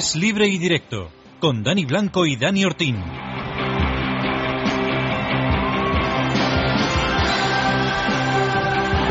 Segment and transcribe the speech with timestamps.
[0.00, 2.96] Es libre y directo, con Dani Blanco y Dani Ortín.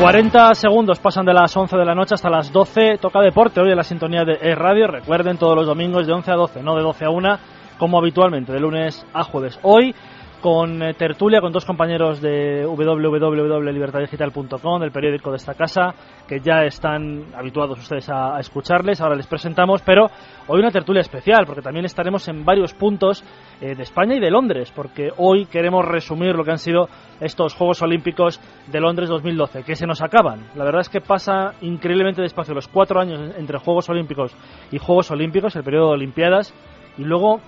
[0.00, 2.98] ...40 segundos pasan de las 11 de la noche hasta las 12...
[3.00, 4.88] ...toca deporte hoy en la sintonía de E Radio...
[4.88, 6.62] ...recuerden todos los domingos de 11 a 12...
[6.64, 7.38] ...no de 12 a 1
[7.78, 8.52] como habitualmente...
[8.52, 9.60] ...de lunes a jueves...
[9.62, 9.94] ...hoy
[10.40, 15.94] con eh, tertulia con dos compañeros de www.libertaddigital.com, del periódico de esta casa,
[16.26, 19.00] que ya están habituados ustedes a, escucharles.
[19.00, 20.10] Ahora les presentamos, pero
[20.48, 23.24] hoy una tertulia especial, porque también estaremos en varios puntos
[23.60, 26.88] eh, de España y de Londres, porque hoy queremos resumir lo que han sido
[27.20, 30.48] estos Juegos Olímpicos de Londres 2012, que se nos acaban.
[30.56, 34.34] La verdad es que pasa increíblemente despacio los cuatro años entre Juegos Olímpicos
[34.72, 36.54] y Juegos Olímpicos, el periodo de Olimpiadas,
[36.96, 37.40] y luego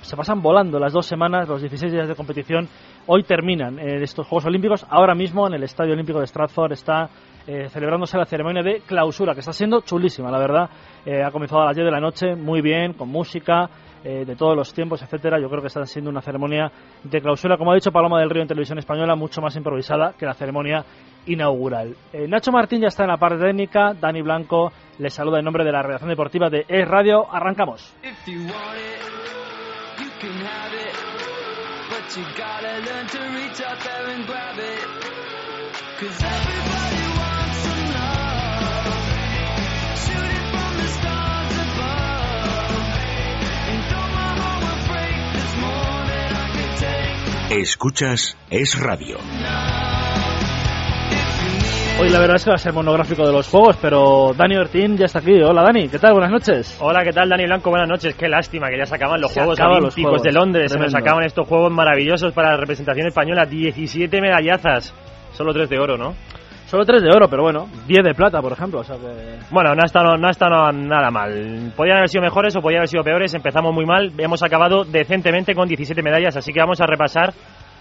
[0.00, 2.68] se pasan volando las dos semanas, los 16 días de competición.
[3.06, 4.86] Hoy terminan eh, estos Juegos Olímpicos.
[4.88, 7.08] Ahora mismo en el Estadio Olímpico de Stratford está
[7.46, 10.70] eh, celebrándose la ceremonia de clausura, que está siendo chulísima, la verdad.
[11.04, 13.68] Eh, ha comenzado a las 10 de la noche, muy bien, con música
[14.04, 15.40] de todos los tiempos, etcétera.
[15.40, 16.70] Yo creo que está siendo una ceremonia
[17.02, 20.24] de clausura, como ha dicho Paloma del Río en televisión española, mucho más improvisada que
[20.24, 20.84] la ceremonia
[21.26, 21.96] inaugural.
[22.28, 25.72] Nacho Martín ya está en la parte técnica, Dani Blanco les saluda en nombre de
[25.72, 27.26] la redacción deportiva de E Radio.
[27.30, 27.94] Arrancamos.
[31.90, 34.80] But you gotta learn to reach out there and grab it.
[35.98, 38.26] Cause everybody wants some love.
[47.48, 49.65] Escuchas Es Radio.
[51.98, 54.98] Hoy la verdad es que va a ser monográfico de los juegos, pero Dani Ortín
[54.98, 55.32] ya está aquí.
[55.42, 56.12] Hola Dani, ¿qué tal?
[56.12, 56.76] Buenas noches.
[56.78, 57.70] Hola, ¿qué tal Dani Blanco?
[57.70, 58.14] Buenas noches.
[58.14, 60.22] Qué lástima que ya se acaban los se Juegos Olímpicos los juegos.
[60.22, 60.72] de Londres.
[60.72, 60.90] Tremendo.
[60.90, 63.46] Se nos acaban estos juegos maravillosos para la representación española.
[63.46, 64.92] 17 medallazas.
[65.32, 66.14] Solo 3 de oro, ¿no?
[66.66, 68.80] Solo 3 de oro, pero bueno, 10 de plata, por ejemplo.
[68.80, 69.38] O sea que...
[69.50, 71.72] Bueno, no ha, estado, no ha estado nada mal.
[71.74, 73.32] Podrían haber sido mejores o podrían haber sido peores.
[73.32, 74.12] Empezamos muy mal.
[74.18, 77.32] Hemos acabado decentemente con 17 medallas, así que vamos a repasar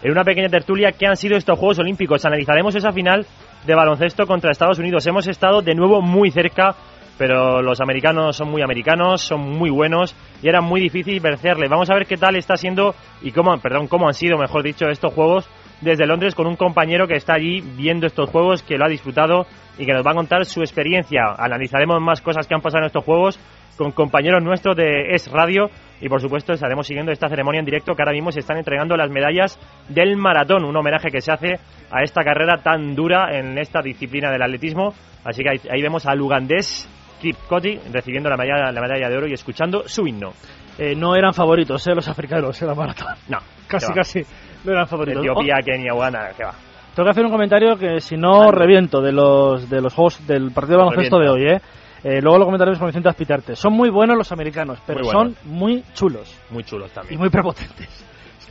[0.01, 2.23] en una pequeña tertulia qué han sido estos Juegos Olímpicos.
[2.25, 3.25] Analizaremos esa final
[3.65, 5.05] de baloncesto contra Estados Unidos.
[5.07, 6.75] Hemos estado de nuevo muy cerca,
[7.17, 11.67] pero los americanos son muy americanos, son muy buenos y era muy difícil vencerle.
[11.67, 14.87] Vamos a ver qué tal está siendo y cómo, perdón, cómo han sido, mejor dicho,
[14.87, 15.49] estos juegos
[15.81, 19.45] desde Londres con un compañero que está allí viendo estos juegos, que lo ha disfrutado
[19.77, 21.21] y que nos va a contar su experiencia.
[21.37, 23.39] Analizaremos más cosas que han pasado en estos juegos
[23.77, 25.69] con compañeros nuestros de Es Radio
[26.01, 28.97] y por supuesto estaremos siguiendo esta ceremonia en directo que ahora mismo se están entregando
[28.97, 31.53] las medallas del maratón, un homenaje que se hace
[31.91, 34.94] a esta carrera tan dura en esta disciplina del atletismo.
[35.23, 36.89] Así que ahí, ahí vemos al ugandés
[37.22, 40.34] Kip Coti recibiendo la medalla, la medalla de oro y escuchando su himno.
[40.78, 43.13] Eh, no eran favoritos eh, los africanos en la maratón.
[43.29, 44.22] No, casi, casi
[44.63, 45.23] no eran favoritos.
[45.23, 45.63] Etiopía, oh.
[45.63, 46.53] Kenia, Uganda, ¿qué va?
[46.94, 50.51] Tengo que hacer un comentario que si no reviento de los de los juegos del
[50.51, 51.61] partido de baloncesto de hoy, ¿eh?
[52.07, 53.55] Eh, luego lo comentaremos con Vicente Aspitarte.
[53.55, 56.35] Son muy buenos los americanos, pero muy son muy chulos.
[56.51, 57.16] Muy chulos también.
[57.16, 57.89] Y muy prepotentes.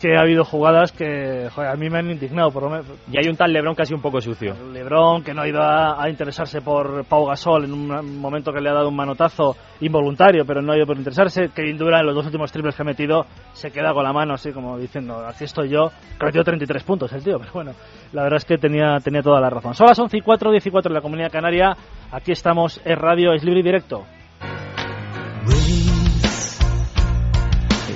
[0.04, 2.50] Que ha habido jugadas que joder, a mí me han indignado.
[2.50, 2.84] Por lo menos.
[3.10, 4.54] Y hay un tal Lebron casi un poco sucio.
[4.70, 8.60] Lebron que no ha ido a, a, interesarse por Pau Gasol en un momento que
[8.60, 11.48] le ha dado un manotazo involuntario, pero no ha ido por interesarse.
[11.54, 14.34] Kevin Durant en los dos últimos triples que ha metido se queda con la mano
[14.34, 15.88] así como diciendo, aquí estoy yo.
[16.19, 17.72] Que ha metido 33 puntos el tío, pero bueno,
[18.12, 19.72] la verdad es que tenía, tenía toda la razón.
[19.72, 21.75] Son las 11 y 4, 10 y 4 en la Comunidad Canaria.
[22.12, 24.04] Aquí estamos, es radio, es libre y directo.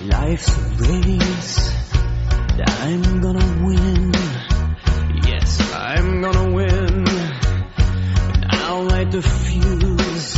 [0.09, 1.78] Life's a race.
[2.67, 4.13] I'm gonna win.
[5.27, 7.07] Yes, I'm gonna win.
[7.07, 10.37] And I'll light the fuse.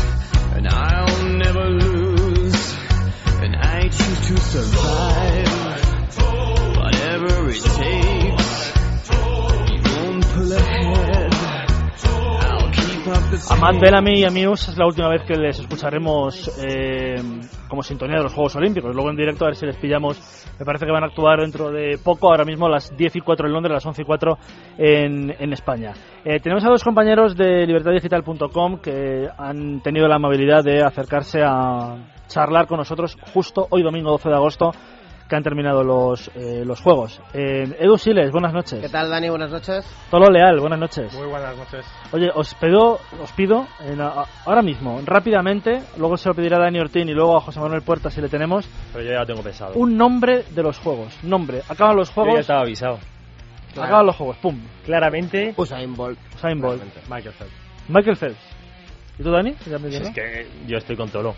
[0.54, 2.74] And I'll never lose.
[3.40, 5.48] And I choose to survive.
[6.76, 7.99] Whatever it takes.
[13.48, 17.16] A Matt Bellamy y a Muse es la última vez que les escucharemos eh,
[17.68, 18.94] como sintonía de los Juegos Olímpicos.
[18.94, 20.20] Luego en directo a ver si les pillamos.
[20.58, 23.20] Me parece que van a actuar dentro de poco, ahora mismo a las 10 y
[23.20, 24.38] 4 en Londres, a las 11 y 4
[24.78, 25.94] en, en España.
[26.24, 31.96] Eh, tenemos a dos compañeros de libertaddigital.com que han tenido la amabilidad de acercarse a
[32.26, 34.72] charlar con nosotros justo hoy domingo 12 de agosto
[35.30, 37.22] que han terminado los, eh, los juegos.
[37.32, 38.80] Eh, Edu Siles, buenas noches.
[38.80, 39.30] ¿Qué tal, Dani?
[39.30, 39.86] Buenas noches.
[40.10, 41.14] Tolo Leal, buenas noches.
[41.14, 41.86] Muy buenas noches.
[42.12, 46.64] Oye, os pido, os pido en, a, ahora mismo, rápidamente, luego se lo pedirá a
[46.64, 48.68] Dani Ortín y luego a José Manuel Puerta si le tenemos.
[48.92, 49.74] Pero yo ya lo tengo pensado.
[49.76, 51.16] Un nombre de los juegos.
[51.22, 51.62] Nombre.
[51.68, 52.32] Acaban los juegos.
[52.32, 52.98] Yo ya estaba avisado.
[53.72, 53.86] Claro.
[53.86, 54.60] Acaban los juegos, pum.
[54.84, 55.54] Claramente.
[55.56, 56.18] Usain Bolt.
[56.34, 56.82] Usain Bolt.
[57.08, 57.54] Michael Phelps.
[57.88, 58.40] Michael Phelps.
[59.16, 59.54] ¿Y tú, Dani?
[59.70, 61.36] ¿Ya me es que yo estoy con Tolo.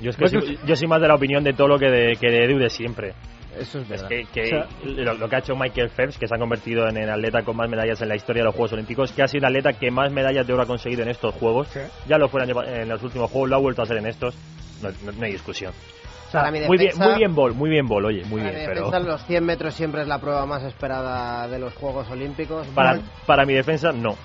[0.00, 2.30] Yo, es que soy, yo soy más de la opinión de Tolo que de, que
[2.30, 3.14] de Edu de siempre.
[3.58, 4.08] Eso es Es verdad.
[4.08, 6.88] que, que O sea- lo, lo que ha hecho Michael Phelps, que se ha convertido
[6.88, 9.28] en el atleta con más medallas en la historia de los Juegos Olímpicos, que ha
[9.28, 11.68] sido el atleta que más medallas de oro ha conseguido en estos Juegos.
[12.08, 14.34] Ya lo fue en los últimos Juegos, lo ha vuelto a hacer en estos.
[14.82, 15.72] No, no- no hay discusión.
[15.72, 18.40] O sea, Para mi Muy bien, defensa- muy bien Bol, muy bien Bol, oye, muy
[18.40, 18.62] para bien.
[18.62, 22.10] mi Pero defensa, los 100 metros siempre es la prueba más esperada de los Juegos
[22.10, 22.66] Olímpicos.
[22.74, 24.16] para, para mi defensa, no.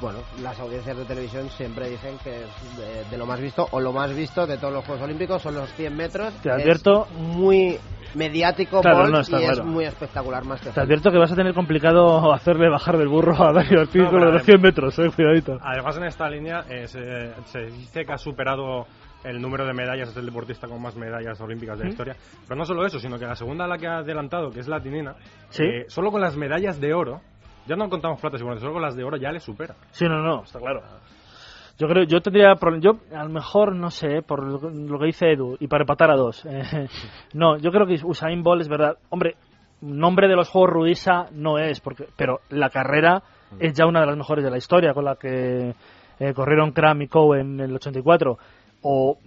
[0.00, 3.80] Bueno, las audiencias de televisión siempre dicen que es de, de lo más visto o
[3.80, 6.34] lo más visto de todos los Juegos Olímpicos son los 100 metros.
[6.42, 7.78] Te Es advierto- muy
[8.14, 11.32] mediático Claro, Bolt no, está y es muy espectacular más que Te advierto que vas
[11.32, 14.98] a tener complicado hacerle bajar del burro a Dani Ortiz No, con los 100 metros,
[14.98, 15.58] eh, cuidadito.
[15.62, 18.86] Además, en esta línea eh, se, se dice que ha superado
[19.24, 22.16] el número de medallas, es el deportista con más medallas olímpicas de la historia.
[22.46, 24.68] Pero no solo eso, sino que la segunda a la que ha adelantado, que es
[24.68, 25.16] la tinina,
[25.48, 25.64] Sí.
[25.64, 27.20] eh, solo con las medallas de oro,
[27.66, 29.74] ya no contamos platas y bronce, solo con las de oro ya le supera.
[29.90, 30.82] Sí, no, no, está claro.
[31.78, 35.32] Yo creo, yo tendría, yo a lo mejor, no sé, por lo, lo que dice
[35.32, 36.44] Edu, y para empatar a dos.
[36.46, 36.88] eh,
[37.34, 38.96] no, yo creo que Usain Bolt es verdad.
[39.10, 39.36] Hombre,
[39.82, 43.22] nombre de los Juegos Rudisa no es, porque, pero la carrera
[43.60, 45.74] es ya una de las mejores de la historia, con la que
[46.18, 48.38] eh, corrieron Cram y Coe en el 84.
[48.82, 49.18] O,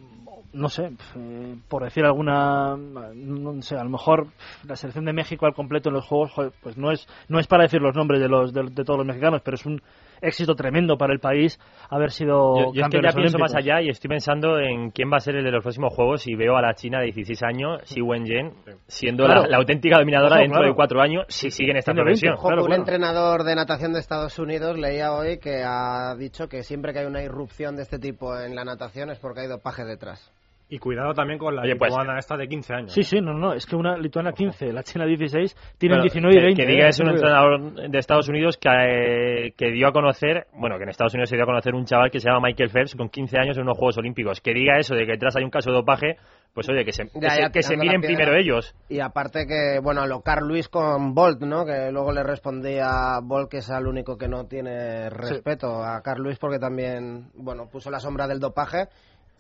[0.53, 4.27] no sé, eh, por decir alguna, no sé, a lo mejor
[4.67, 6.31] la selección de México al completo en los Juegos,
[6.61, 9.05] pues no es, no es para decir los nombres de, los, de, de todos los
[9.07, 9.81] mexicanos, pero es un
[10.21, 11.57] éxito tremendo para el país
[11.89, 13.39] haber sido Yo, yo es que ya campeones pienso olímpicos.
[13.39, 16.27] más allá y estoy pensando en quién va a ser el de los próximos Juegos
[16.27, 18.51] y veo a la China de 16 años, Xi Wenjen,
[18.87, 19.43] siendo Claro.
[19.43, 20.67] la, la auténtica dominadora dentro claro.
[20.69, 22.59] de cuatro años si sigue en esta Tiene 20, progresión.
[22.65, 26.99] Un entrenador de natación de Estados Unidos leía hoy que ha dicho que siempre que
[26.99, 30.31] hay una irrupción de este tipo en la natación es porque hay dopaje detrás.
[30.71, 32.93] Y cuidado también con la Oye, pues- lituana esta de 15 años.
[32.93, 36.35] Sí, sí, no, no, es que una lituana 15, la china 16, tienen Bueno, 19
[36.35, 36.61] y que- 20.
[36.63, 40.45] Que, diga eh, es un entrenador de Estados Unidos que, eh, que dio a conocer,
[40.53, 42.69] bueno, que en Estados Unidos se dio a conocer un chaval que se llama Michael
[42.69, 44.41] Phelps con 15 años en unos Juegos Olímpicos.
[44.41, 46.17] Que diga eso de que detrás hay un caso de dopaje,
[46.53, 48.75] pues oye, que se, que Ya, se- ya, que se tirando la miren primero ellos.
[48.89, 51.65] Y aparte que, bueno, a lo Carl Luis con Bolt, ¿no?
[51.65, 56.21] Que luego le respondía Bolt que es el único que no tiene respeto a Carl
[56.21, 58.87] Luis porque también, bueno, puso la sombra del dopaje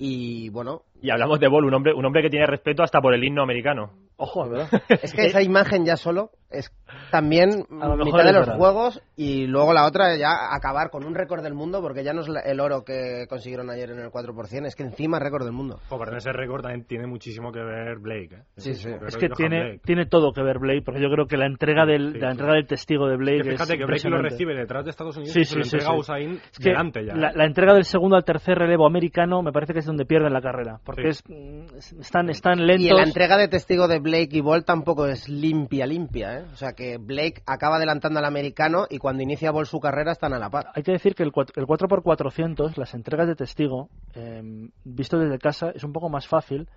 [0.01, 3.13] y, bueno, Y hablamos de Bol, un hombre, un hombre que tiene respeto hasta por
[3.13, 3.91] el himno americano.
[4.15, 4.81] Ojo, es verdad.
[5.03, 6.71] es que esa imagen ya solo es
[7.11, 8.57] también A lo mejor mitad de los verdad.
[8.57, 12.21] juegos y luego la otra ya acabar con un récord del mundo porque ya no
[12.21, 15.53] es la- el oro que consiguieron ayer en el 4%, es que encima récord del
[15.53, 15.79] mundo.
[15.89, 18.35] Jo, pero en ese récord también tiene muchísimo que ver Blake.
[18.35, 18.43] ¿eh?
[18.57, 18.89] Sí, sí.
[19.07, 19.81] Es que tiene, Blake.
[19.85, 22.53] tiene todo que ver Blake, porque yo creo que la entrega del, Sí, la entrega
[22.53, 25.33] del testigo de Blake Que fíjate es que Blake lo recibe detrás de Estados Unidos
[25.33, 25.95] Sí, y se lo sí, sí, entrega sí.
[25.95, 27.15] a Usain Es que delante ya.
[27.15, 30.33] La, la entrega del segundo al tercer relevo americano me parece que es donde pierden
[30.33, 31.23] la carrera, porque Sí.
[31.23, 32.97] es, mm, es- están, están Y lentos.
[32.97, 36.38] la entrega de testigo de Blake y Bolt tampoco es limpia, limpia, ¿eh?
[36.53, 40.33] O sea que Blake acaba adelantando al americano y cuando inicia Bolt su carrera están
[40.33, 40.67] a la par.
[40.75, 44.41] Hay que decir que el, cuat- el 4x400, las entregas de testigo, eh,
[44.83, 46.67] visto desde casa, es un poco más fácil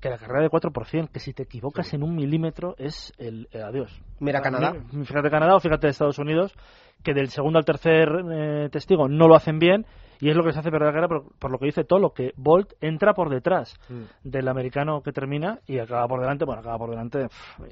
[0.00, 3.62] que la carrera de 4%, que si te equivocas en un milímetro es el, el
[3.64, 4.00] adiós.
[4.20, 4.74] Mira Canadá.
[5.04, 6.54] Fíjate Canadá o fíjate Estados Unidos,
[7.02, 9.86] que del segundo al tercer eh, testigo no lo hacen bien
[10.20, 12.12] y es lo que se hace perder la carrera por, por lo que dice Tolo,
[12.12, 14.28] que Bolt entra por detrás Mm.
[14.28, 17.26] del americano que termina y acaba por delante, bueno, acaba por delante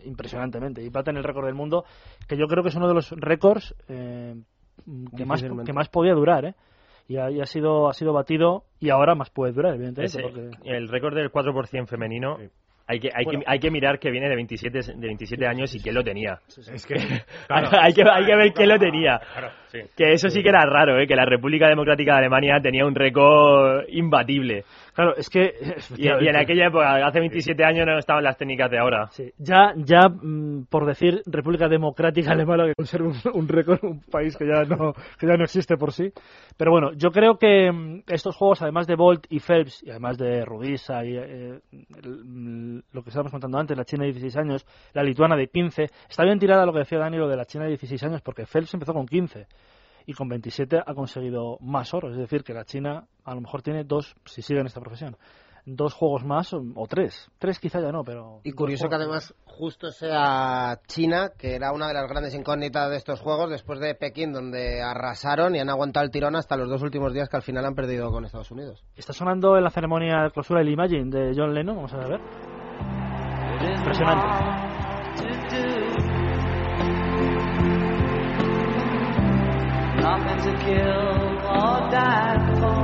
[0.05, 1.85] impresionantemente y va a tener el récord del mundo,
[2.29, 4.35] que yo creo que es uno de los récords eh,
[5.17, 6.55] que, más, que más podía durar, ¿eh?
[7.09, 10.19] Y ha, y ha sido ha sido batido y ahora más puede durar, evidentemente.
[10.19, 12.37] Ese- porque- el récord del 4% femenino.
[12.39, 12.49] Sí.
[12.89, 13.41] Hay que, hay, Bueno.
[13.41, 16.39] que, hay que mirar que viene de 27, de 27 años y quién lo tenía.
[16.73, 16.95] Es que,
[17.49, 19.21] claro, hay, que, hay que ver quién lo tenía.
[19.37, 19.81] Claro, sí.
[19.97, 21.07] Que eso sí que era raro, ¿eh?
[21.07, 24.65] que la República Democrática de Alemania tenía un récord imbatible.
[24.97, 25.53] Claro, es que...
[25.99, 29.09] Y, y en aquella época, hace 27 años, no estaban las técnicas de ahora.
[29.11, 34.01] Sí, ya, ya mm, por decir República Democrática Alemana, que conserva un, un récord, un
[34.01, 36.11] país que ya, no, que ya no existe por sí.
[36.57, 40.17] Pero bueno, yo creo que mm, estos juegos, además de Bolt y Phelps, y además
[40.17, 41.61] de Rudisa y eh,
[42.03, 45.49] el- mm, lo que estábamos contando antes, la China de 16 años, la lituana de
[45.49, 48.23] 15, está bien tirada lo que decía Dani, lo de la China de 16 años,
[48.23, 49.47] porque Phelps empezó con 15
[50.07, 52.11] y con 27 ha conseguido más oro.
[52.11, 55.17] Es decir, que la China a lo mejor tiene dos, si sigue en esta profesión,
[55.67, 57.29] dos juegos más o, tres.
[57.39, 58.41] Tres quizá ya no, pero...
[58.45, 62.97] Y curioso que además justo sea China, que era una de las grandes incógnitas de
[62.97, 66.83] estos juegos, después de Pekín, donde arrasaron y han aguantado el tirón hasta los dos
[66.83, 68.85] últimos días que al final han perdido con Estados Unidos.
[68.97, 72.21] Está sonando en la ceremonia de clausura el Imagine de John Lennon, vamos a ver.
[73.77, 74.76] Impresionante.
[80.45, 81.07] To kill
[81.59, 82.83] or die for,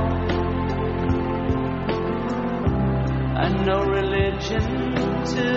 [3.43, 4.65] and no religion
[5.33, 5.47] to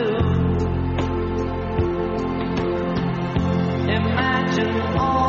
[3.99, 5.25] imagine all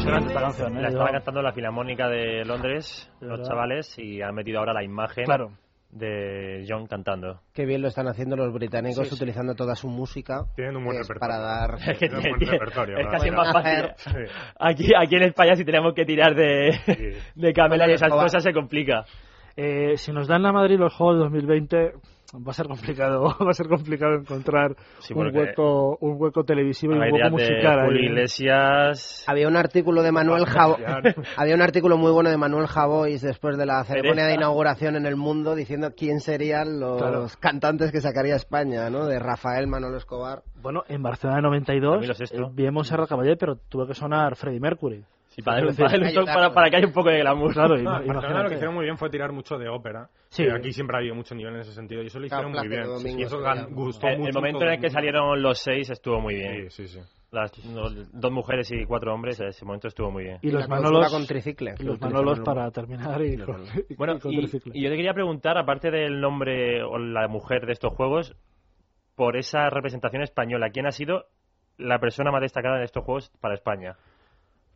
[0.00, 0.76] impresionante esta canción.
[0.76, 0.82] ¿eh?
[0.82, 4.82] La estaba cantando la Filarmónica de Londres, De los chavales, y han metido ahora la
[4.84, 5.50] imagen Claro.
[5.90, 7.40] de John cantando.
[7.52, 9.22] Qué bien lo están haciendo los británicos Sí, sí.
[9.22, 10.44] utilizando toda su música.
[10.54, 11.20] Tienen un buen repertorio.
[11.20, 11.74] para dar...
[11.90, 13.90] Es que Tiene buen repertorio, es casi Bueno, más fácil.
[13.96, 14.10] Sí.
[14.58, 17.18] Aquí, aquí en España, si tenemos que tirar de, Sí.
[17.34, 19.04] de Camela y esas cosas, se complica.
[19.56, 21.92] Eh, si nos dan a Madrid los Juegos 2020
[22.34, 26.92] va a ser complicado va a ser complicado encontrar Sí, un hueco un hueco televisivo
[26.92, 27.86] y un hueco musical ahí.
[27.86, 29.24] Julio Iglesias.
[29.26, 30.76] Había un artículo de Manuel Javo...
[31.36, 35.06] Había un artículo muy bueno de Manuel Javois después de la ceremonia de inauguración en
[35.06, 37.26] el mundo diciendo quién serían los Claro.
[37.40, 39.06] cantantes que sacaría España, ¿no?
[39.06, 40.42] De Rafael Manolo Escobar.
[40.62, 42.42] bueno en Barcelona 92 Camilo Sesto.
[42.42, 46.52] eh, vimos Serra Caballé pero tuvo que sonar Freddie Mercury Sí, para, Quiero para, para-
[46.54, 47.52] para que haya un poco de glamour.
[47.52, 50.08] claro y- No, Barcelona lo que hicieron muy bien fue tirar mucho de ópera.
[50.28, 50.44] Sí.
[50.44, 52.02] que aquí siempre ha habido mucho nivel en ese sentido.
[52.02, 52.86] Y eso lo Claro, hicieron muy bien.
[52.88, 53.38] Domingo y eso
[53.70, 54.28] gustó El, mucho.
[54.28, 56.70] el momento en el que salieron los seis estuvo muy bien.
[56.70, 57.06] Sí, sí, sí.
[57.30, 60.38] Las los- dos mujeres y cuatro hombres, ese momento estuvo muy bien.
[60.42, 61.74] y los la clausura Manolos con tricicle.
[61.78, 64.72] y los Manolos para terminar y con, y- Bueno, y con y, tricicle.
[64.74, 68.34] y yo te quería preguntar, aparte del nombre o la mujer de estos juegos,
[69.14, 71.26] por esa representación española, ¿quién ha sido
[71.78, 73.94] la persona más destacada en estos juegos para España?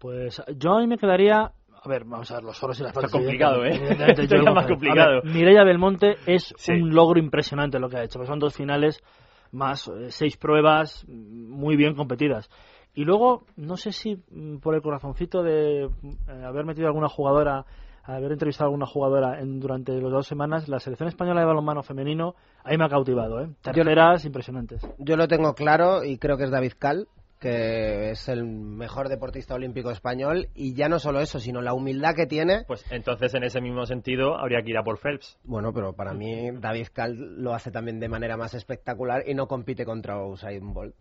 [0.04, 1.50] Pues yo ahí me quedaría.
[1.82, 3.70] A ver, vamos a ver los oros y las patas, complicado, ¿eh?
[4.08, 5.22] Esto yo ya más complicado.
[5.24, 6.72] Mireia Belmonte es Sí.
[6.72, 8.18] un logro impresionante lo que ha hecho.
[8.18, 9.02] pues son dos finales
[9.50, 12.50] más eh, seis pruebas muy bien competidas.
[12.92, 17.64] Y luego, no sé si mm, por el corazoncito de mm, haber metido alguna jugadora,
[18.02, 21.82] haber entrevistado a alguna jugadora en, durante las dos semanas, la selección española de balonmano
[21.82, 23.48] femenino ahí me ha cautivado, ¿eh?
[23.62, 24.86] Terceras impresionantes.
[24.98, 29.54] Yo lo tengo claro y creo que es David Cal, que es el mejor deportista
[29.54, 30.48] olímpico español.
[30.54, 32.64] Y ya no solo eso, sino la humildad que tiene.
[32.66, 35.38] Pues entonces, en ese mismo sentido, habría que ir a por Phelps.
[35.44, 39.46] Bueno, pero para mí David Cal lo hace también de manera más espectacular y no
[39.46, 40.94] compite contra Usain Bolt.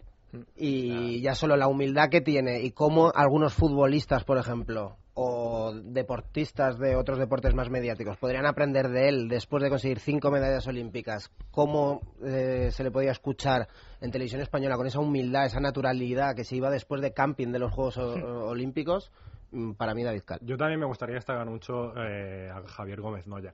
[0.56, 6.80] Y ya solo la humildad que tiene y cómo algunos futbolistas, por ejemplo, o deportistas
[6.80, 11.32] de otros deportes más mediáticos podrían aprender de él después de conseguir cinco medallas olímpicas,
[11.52, 13.68] cómo eh, se le podía escuchar
[14.02, 17.60] en televisión española con esa humildad, esa naturalidad que se iba después de camping de
[17.60, 19.12] los Juegos o- Olímpicos,
[19.52, 20.40] mm, para mí David Cal.
[20.42, 23.52] Yo también me gustaría destacar mucho eh, a Javier Gómez Noya.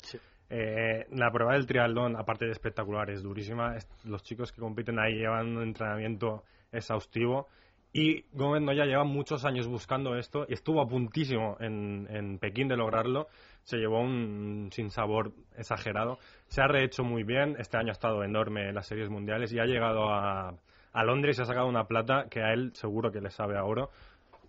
[0.49, 3.75] Eh, la prueba del triatlón, aparte de espectacular, es durísima.
[4.05, 7.47] Los chicos que compiten ahí llevan un entrenamiento exhaustivo.
[7.91, 12.67] Y Gómez Noya lleva muchos años buscando esto y estuvo a puntísimo en, en Pekín
[12.67, 13.27] de lograrlo.
[13.63, 16.19] Se llevó un sinsabor exagerado.
[16.47, 17.55] Se ha rehecho muy bien.
[17.57, 20.53] Este año ha estado enorme en las series mundiales y ha llegado a,
[20.93, 23.63] a Londres y ha sacado una plata que a él seguro que le sabe a
[23.63, 23.89] oro.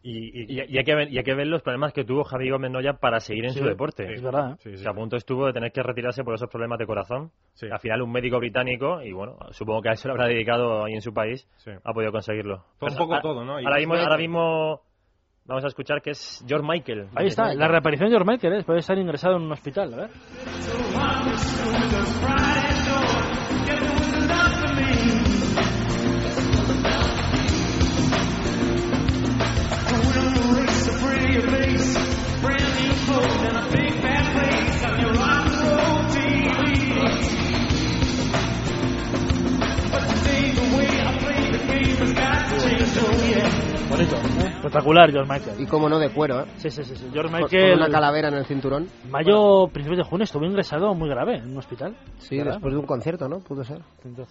[0.02, 2.48] Y, y- Y, hay que ver, y hay que ver los problemas que tuvo Javi
[2.50, 4.10] Gómez Noya para seguir en Sí, su deporte.
[4.12, 4.56] Es verdad, ¿eh?
[4.60, 4.82] sí, sí.
[4.82, 7.30] Que a punto estuvo de tener que retirarse por esos problemas de corazón.
[7.52, 7.66] Sí.
[7.70, 10.94] Al final, un médico británico, y bueno, supongo que a eso lo habrá dedicado ahí
[10.94, 11.70] en su país, Sí.
[11.84, 12.58] ha podido conseguirlo.
[12.78, 13.56] Fue un Pues poco ahora- todo, ¿no?
[13.58, 14.80] Ahora mismo, ahora mismo
[15.44, 17.08] vamos a escuchar que es George Michael.
[17.14, 18.56] Ahí está, la reaparición de George Michael, ¿eh?
[18.56, 19.92] después de estar ingresado en un hospital.
[19.92, 20.10] A ver.
[44.60, 45.60] Espectacular George Michael.
[45.60, 46.44] Y cómo no, de cuero, ¿eh?
[46.56, 47.08] Sí, sí, sí, sí.
[47.12, 47.70] George Michael.
[47.72, 48.86] Con una calavera en el cinturón.
[49.10, 51.96] Mayo, principios de junio, estuvo ingresado muy grave en un hospital.
[52.18, 52.54] Sí, ¿Verdad?
[52.54, 53.40] después de un concierto, ¿no?
[53.40, 53.80] Pudo ser.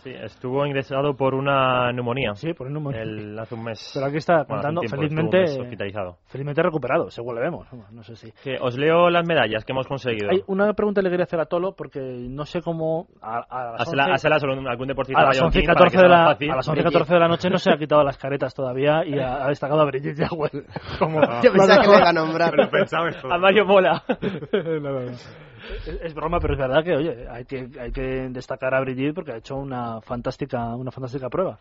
[0.04, 3.02] Sí, estuvo ingresado por una neumonía Sí, por un momento.
[3.02, 3.92] el, hace un mes.
[3.94, 6.18] Pero aquí está contando, felizmente, hospitalizado.
[6.28, 7.68] felizmente recuperado, según le vemos.
[7.92, 8.32] No sé si.
[8.44, 10.30] Que os leo las medallas que hemos conseguido.
[10.32, 13.08] Hay una pregunta que le quería hacer a Tolo, porque no sé cómo.
[13.22, 15.66] A, a las Hásela, 11 hásela solo a algún deportista a las 11 y mallorquín
[15.66, 17.72] para 14 que de la, a las 11 y 14 de la noche no se
[17.72, 20.66] ha quitado las caretas todavía y ha, ha destacado a Brigitte Yagüel
[20.98, 22.52] como Yo pensaba que le iba a nombrar.
[22.52, 23.32] Pero pensaba esto.
[23.32, 24.04] A Mario Mola.
[24.52, 25.00] No, no, no.
[25.10, 29.14] Es, es broma, pero es verdad que, oye, hay que, hay que destacar a Brigitte
[29.14, 31.60] porque ha hecho una fantástica, una fantástica prueba.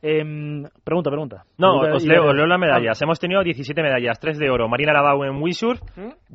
[0.00, 1.44] Em, pregunta, pregunta.
[1.58, 3.00] No, os leo, os leo las medallas.
[3.02, 4.68] Hemos tenido 17 medallas, 3 de oro.
[4.68, 5.78] Marina Lavau en Wishur,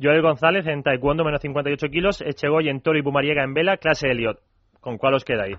[0.00, 4.08] Joel González en Taekwondo, menos 58 kilos, Echegoy en Toro y Pumariega en Vela, clase
[4.10, 4.38] Elliot.
[4.80, 5.58] ¿Con cuál os quedáis?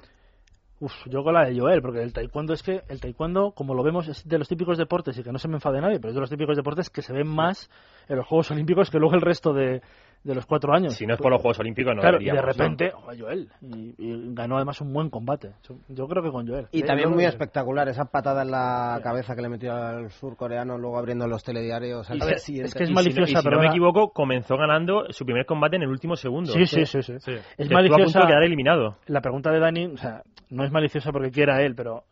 [0.82, 3.84] Uf, yo con la de Joel, porque el taekwondo es que el taekwondo, como lo
[3.84, 6.16] vemos, es de los típicos deportes y que no se me enfade nadie, pero es
[6.16, 7.70] de los típicos deportes que se ven más
[8.08, 9.82] en los Juegos Olímpicos que luego el resto de,
[10.24, 10.94] de los cuatro años.
[10.96, 12.42] Si no es por los Juegos Olímpicos, no claro, y de ¿no?
[12.42, 15.52] repente, ojo, Joel, y, y ganó además un buen combate.
[15.88, 16.68] Yo creo que con Joel.
[16.72, 20.78] Y Eh, también muy espectacular esa patada en la cabeza que le metió al surcoreano
[20.78, 23.60] luego abriendo los telediarios al es que es si no- maliciosa, y si no, pero
[23.62, 26.52] me equivoco, comenzó ganando su primer combate en el último segundo.
[26.52, 27.14] Sí, sí, sí, sí.
[27.20, 27.32] Sí.
[27.32, 28.20] Es Estuvo a punto maliciosa.
[28.20, 28.98] de quedar eliminado.
[29.08, 32.04] La pregunta de Dani, o sea, no es maliciosa porque quiera él, pero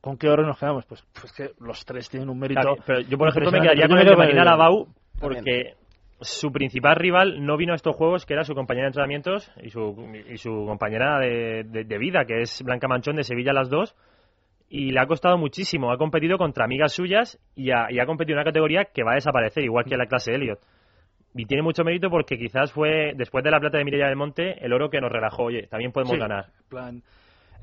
[0.00, 0.84] ¿con qué oro nos quedamos?
[0.86, 2.60] Pues, pues que los tres tienen un mérito.
[2.60, 4.88] Claro, pero yo, por ejemplo, me quedaría con el de Marina Lavau
[5.20, 5.74] porque
[6.24, 9.70] su principal rival no vino a estos juegos, que era su compañera de entrenamientos y
[9.70, 9.94] su,
[10.28, 13.94] y su compañera de, de- de vida, que es Blanca Manchón de Sevilla, las dos.
[14.68, 15.92] Y le ha costado muchísimo.
[15.92, 19.12] Ha competido contra amigas suyas y ha, y ha competido en una categoría que va
[19.12, 20.58] a desaparecer, igual que la clase Elliot.
[21.36, 24.64] Y tiene mucho mérito porque quizás fue, después de la plata de Mireia del Monte,
[24.64, 25.44] el oro que nos relajó.
[25.44, 26.46] Oye, también podemos Sí, ganar.
[26.68, 27.02] Plan,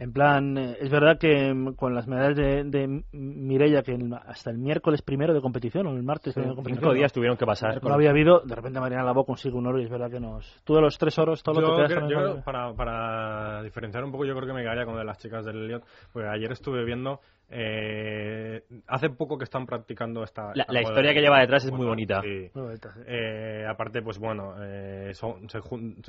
[0.03, 4.11] en plan eh, es verdad que mm, con las medallas de, de Mireia, que el-
[4.13, 7.45] hasta el miércoles primero de competición, o el martes de competición, Cinco días tuvieron que
[7.45, 7.81] pasar.
[7.83, 10.59] no había habido, de repente Mariana Labo consigue un oro y es verdad que nos...
[10.63, 12.31] Tú de los tres oros, todo lo que te das creo- yo vale.
[12.31, 15.45] creo, para, para diferenciar un poco, yo creo que me quedaría con de las chicas
[15.45, 17.19] del Elliot, porque ayer estuve viendo,
[17.53, 20.53] eh, hace poco que están practicando esta...
[20.55, 22.21] La- esta la moda- historia que lleva detrás es muy Bueno, bonita.
[22.21, 22.49] sí.
[22.53, 22.99] Muy bonita, sí.
[23.05, 25.59] Eh, aparte, pues bueno, eh, son- se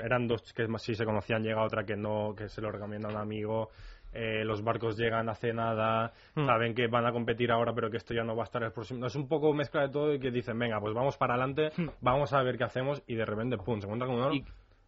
[0.05, 3.09] eran dos que más sí se conocían, llega otra que no, que se lo recomienda
[3.09, 3.71] a un amigo.
[4.15, 6.45] eh, los barcos llegan hace nada, Hmm.
[6.45, 8.71] saben que van a competir ahora, pero que esto ya no va a estar el
[8.71, 9.07] próximo.
[9.07, 11.71] Es un poco mezcla de todo y que dicen, venga, pues vamos para adelante,
[12.03, 14.35] vamos a ver qué hacemos, y de repente, pum, se encuentran con un oro.
[14.35, 14.45] Y,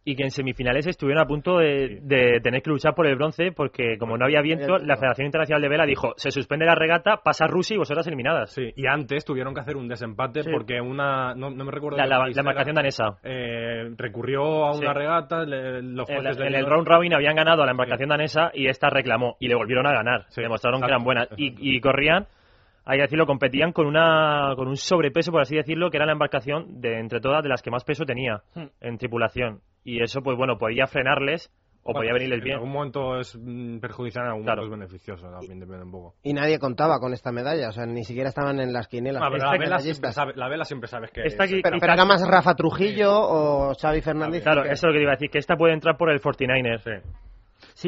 [0.07, 3.51] y que en semifinales estuvieron a punto de, de tener que luchar por el bronce
[3.51, 7.17] porque como no había viento, la Federación Internacional de Vela dijo, se suspende la regata,
[7.23, 8.51] pasa Rusia y vosotras eliminadas.
[8.51, 10.49] Sí, y antes tuvieron que hacer un desempate Sí.
[10.51, 13.17] porque una, no, no me recuerdo La, la- la era, embarcación danesa.
[13.23, 14.97] eh, recurrió a una Sí.
[14.99, 18.67] regata, le- los En, en el round robin habían ganado a la embarcación danesa y
[18.67, 20.25] esta reclamó y le volvieron a ganar.
[20.29, 22.27] Sí, Demostraron que eran buenas y, y corrían,
[22.85, 26.11] hay que decirlo, competían con una con un sobrepeso, por así decirlo, que era la
[26.11, 28.65] embarcación de entre todas de las que más peso tenía Hmm.
[28.81, 29.61] en tripulación.
[29.85, 31.49] Y eso, pues bueno, podía frenarles
[31.83, 32.55] o podía Bueno, venirles En bien.
[32.55, 34.63] algún momento es mm, perjudicial, en algún Claro.
[34.63, 36.15] momento es beneficioso, también depende un poco.
[36.23, 39.21] Y nadie contaba con esta medalla, o sea, ni siquiera estaban en las quinielas.
[39.23, 41.93] Ah, la, vela siempre sabe- la vela siempre sabes que Esta es- aquí- Pero, pero
[41.93, 44.41] era más Rafa Trujillo o Xavi Fernández.
[44.41, 46.09] Claro, que- eso es lo que te iba a decir, que esta puede entrar por
[46.09, 46.79] el 49er.
[47.03, 47.09] Sí,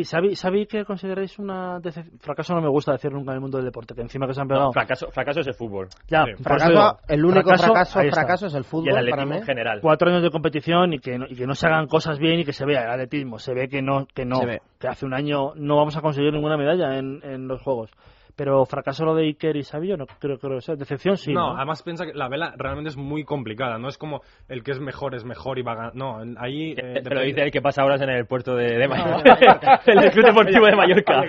[0.03, 2.53] ¿sabí, sabí que consideráis una decep- fracaso?
[2.53, 4.47] No me gusta decir nunca en el mundo del deporte, que encima que se han
[4.47, 4.65] pegado.
[4.67, 5.87] No, fracaso, fracaso es el fútbol.
[6.07, 6.43] ya, Sí.
[6.43, 9.37] Fracaso, el único fracaso, fracaso es el Y el fútbol para atletismo mí.
[9.37, 9.79] en general.
[9.81, 12.45] Cuatro años de competición y que, no, y que no se hagan cosas bien y
[12.45, 13.39] que se vea el atletismo.
[13.39, 14.41] Se ve que no, que no,
[14.79, 17.89] que hace un año no vamos a conseguir ninguna medalla en, en los Juegos.
[18.37, 20.75] Pero fracaso lo de Iker y Sabio, no creo, creo que sea.
[20.75, 21.57] Decepción sí, no, ¿no?
[21.57, 24.79] además piensa que la vela realmente es muy complicada, no es como el que es
[24.79, 25.95] mejor es mejor y va a ganar.
[25.95, 26.71] No, ahí.
[26.73, 29.81] eh, Te lo depende- dice el que pasa horas en el puerto de, de Mallorca.
[29.87, 31.21] el Club Deportivo de Mallorca.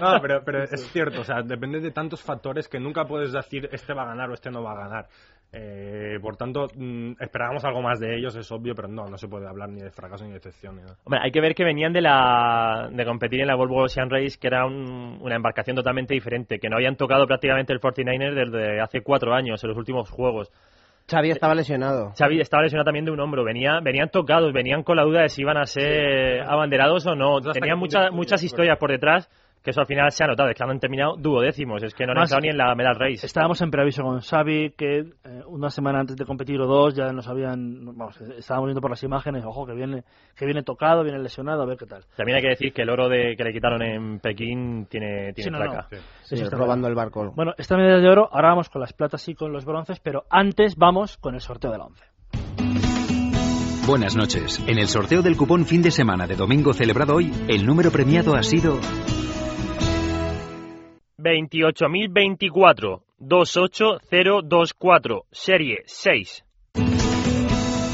[0.00, 3.68] No, pero, pero es cierto, o sea, depende de tantos factores que nunca puedes decir
[3.70, 5.06] este va a ganar o este no va a ganar.
[5.54, 9.28] Eh, por tanto, mm, esperábamos algo más de ellos, es obvio, pero no, no se
[9.28, 10.76] puede hablar ni de fracaso ni de excepción.
[10.76, 10.96] ni nada.
[11.04, 14.38] Hombre, hay que ver que venían de la de competir en la Volvo Ocean Race,
[14.40, 18.80] que era un- una embarcación totalmente diferente, que no habían tocado prácticamente el 49er desde
[18.80, 20.50] hace cuatro años, en los últimos juegos.
[21.10, 22.12] Xavi estaba lesionado.
[22.16, 25.28] Xavi estaba lesionado también de un hombro, venía, venían tocados, venían con la duda de
[25.28, 27.40] si iban a ser abanderados o no.
[27.40, 29.28] Tenían muchas muchas historias por detrás,
[29.62, 32.12] que eso al final se ha notado, es que han terminado duodécimos, es que no
[32.12, 33.24] han Más- entrado ni en la medal race.
[33.26, 37.12] Estábamos en preaviso con Xavi, que eh, una semana antes de competir o dos ya
[37.12, 40.02] nos habían, vamos, estábamos viendo por las imágenes, ojo, que viene,
[40.36, 42.04] que viene tocado, viene lesionado, a ver qué tal.
[42.16, 45.44] También hay que decir que el oro de, que le quitaron en Pekín tiene, tiene
[45.44, 45.86] Sí, no, placa.
[45.90, 45.96] no.
[46.22, 46.36] Sí.
[46.36, 47.32] Sí, está robando el barco.
[47.36, 50.24] Bueno, esta medalla de oro, ahora vamos con las platas y con los bronces, pero
[50.30, 52.04] antes vamos con el sorteo de la once.
[53.86, 54.60] Buenas noches.
[54.66, 58.34] En el sorteo del cupón fin de semana de domingo celebrado hoy, el número premiado
[58.36, 58.78] ha sido
[61.22, 66.44] 28.024 28024 serie 6.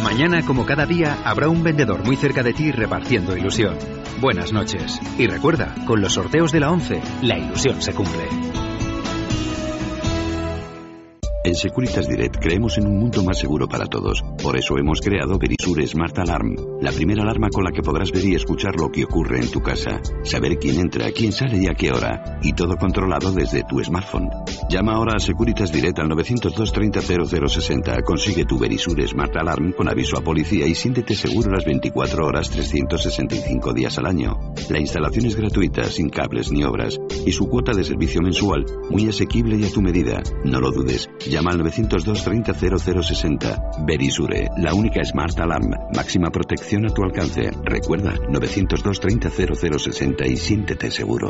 [0.02, 3.76] Mañana, como cada día, habrá un vendedor muy cerca de ti repartiendo ilusión.
[4.20, 5.00] Buenas noches.
[5.18, 8.67] Y recuerda, con los sorteos de la 11, la ilusión se cumple.
[11.44, 14.24] En Securitas Direct creemos en un mundo más seguro para todos.
[14.42, 18.24] Por eso hemos creado Verisure Smart Alarm, la primera alarma con la que podrás ver
[18.24, 21.74] y escuchar lo que ocurre en tu casa, saber quién entra, quién sale y a
[21.74, 24.28] qué hora, y todo controlado desde tu smartphone.
[24.68, 29.88] Llama ahora a Securitas Direct al 902 30 0060, consigue tu Verisure Smart Alarm con
[29.88, 34.38] aviso a policía y siéntete seguro las 24 horas 365 días al año.
[34.70, 39.08] La instalación es gratuita, sin cables ni obras, y su cuota de servicio mensual muy
[39.08, 40.20] asequible y a tu medida.
[40.44, 41.08] No lo dudes.
[41.28, 43.72] Llama al 902 30 0060.
[43.86, 45.70] Verisure, la única Smart Alarm.
[45.94, 47.50] Máxima protección a tu alcance.
[47.64, 51.28] Recuerda, 902 30 0060 y siéntete seguro.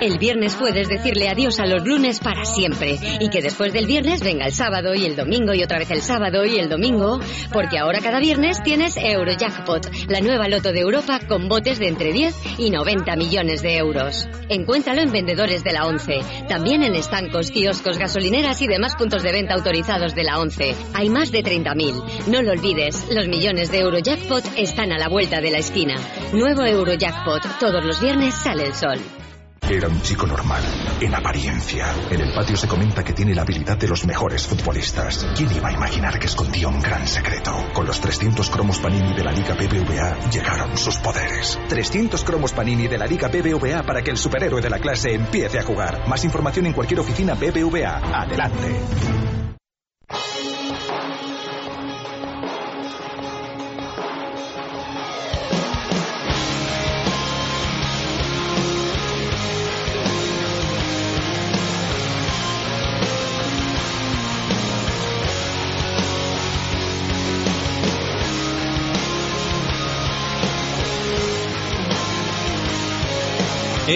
[0.00, 4.22] El viernes puedes decirle adiós a los lunes para siempre y que después del viernes
[4.22, 7.20] venga el sábado y el domingo y otra vez el sábado y el domingo,
[7.52, 12.12] porque ahora cada viernes tienes Eurojackpot, la nueva loto de Europa con botes de entre
[12.12, 14.28] 10 y 90 millones de euros.
[14.48, 19.32] Encuéntralo en vendedores de la 11, también en estancos, kioscos, gasolineras y demás puntos de
[19.32, 20.74] venta autorizados de la 11.
[20.94, 22.26] Hay más de 30.000.
[22.26, 25.94] No lo olvides, los millones de Eurojackpot están a la vuelta de la esquina.
[26.32, 28.98] Nuevo Eurojackpot, todos los viernes sale el sol.
[29.68, 30.62] Era un chico normal,
[31.00, 31.86] en apariencia.
[32.10, 35.26] En el patio se comenta que tiene la habilidad de los mejores futbolistas.
[35.34, 37.50] ¿Quién iba a imaginar que escondía un gran secreto?
[37.72, 41.58] Con los 300 cromos Panini de la Liga BBVA llegaron sus poderes.
[41.68, 45.58] 300 cromos Panini de la Liga BBVA para que el superhéroe de la clase empiece
[45.58, 46.06] a jugar.
[46.08, 48.20] Más información en cualquier oficina BBVA.
[48.20, 48.68] Adelante.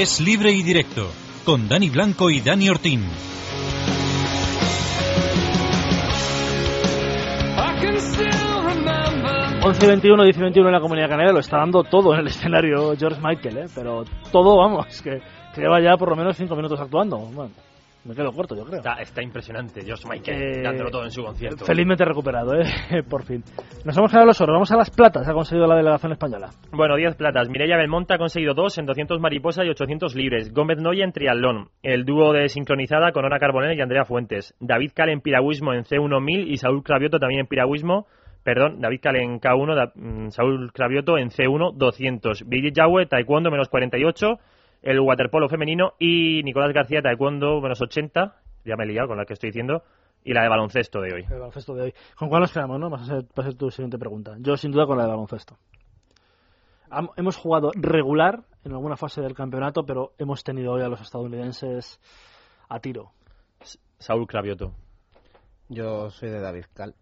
[0.01, 1.11] Es libre y directo
[1.45, 3.03] con Dani Blanco y Dani Ortín.
[9.61, 12.95] 11 21, 10 21 en la Comunidad Canaria lo está dando todo en el escenario
[12.97, 13.67] George Michael, ¿eh?
[13.75, 15.21] pero todo, vamos, que,
[15.53, 17.19] que lleva ya por lo menos 5 minutos actuando.
[17.19, 17.51] Bueno,
[18.05, 18.79] me quedo corto, yo creo.
[18.79, 21.65] Está, está impresionante, George Michael, Eh, dándolo todo en su concierto.
[21.65, 22.65] Felizmente recuperado, ¿eh?
[23.11, 23.43] por fin.
[23.85, 26.49] Nos hemos quedado los oros, vamos a las platas, ha conseguido la delegación española.
[26.73, 27.49] Bueno, 10 platas.
[27.49, 30.53] Mireia Belmonte ha conseguido 2 en 200 mariposa y 800 libres.
[30.53, 31.69] Gómez Noya en triatlón.
[31.83, 34.55] El dúo de sincronizada con Ona Carbonell y Andrea Fuentes.
[34.61, 38.07] David Cal en piragüismo en C1000 y Saúl Cravioto también en piragüismo.
[38.45, 42.45] Perdón, David Cal en K1, Da- mm, Saúl Cravioto en C1 200.
[42.47, 44.39] Brigitte Yahweh, taekwondo menos 48.
[44.83, 48.37] El waterpolo femenino y Nicolás García, taekwondo menos 80.
[48.65, 49.83] Ya me he liado con la que estoy diciendo.
[50.25, 51.23] Y la de baloncesto de hoy.
[51.31, 51.95] El baloncesto de hoy.
[52.17, 52.91] ¿Con cuál nos quedamos, no?
[52.91, 54.35] Va a ser, va a ser tu siguiente pregunta.
[54.41, 55.57] Yo, sin duda, con la de baloncesto.
[56.91, 61.01] Ham- hemos jugado regular en alguna fase del campeonato, pero hemos tenido hoy a los
[61.01, 62.01] estadounidenses
[62.69, 63.13] a tiro.
[63.99, 64.73] Saúl Cravioto.
[65.69, 66.95] Yo soy de David Cal.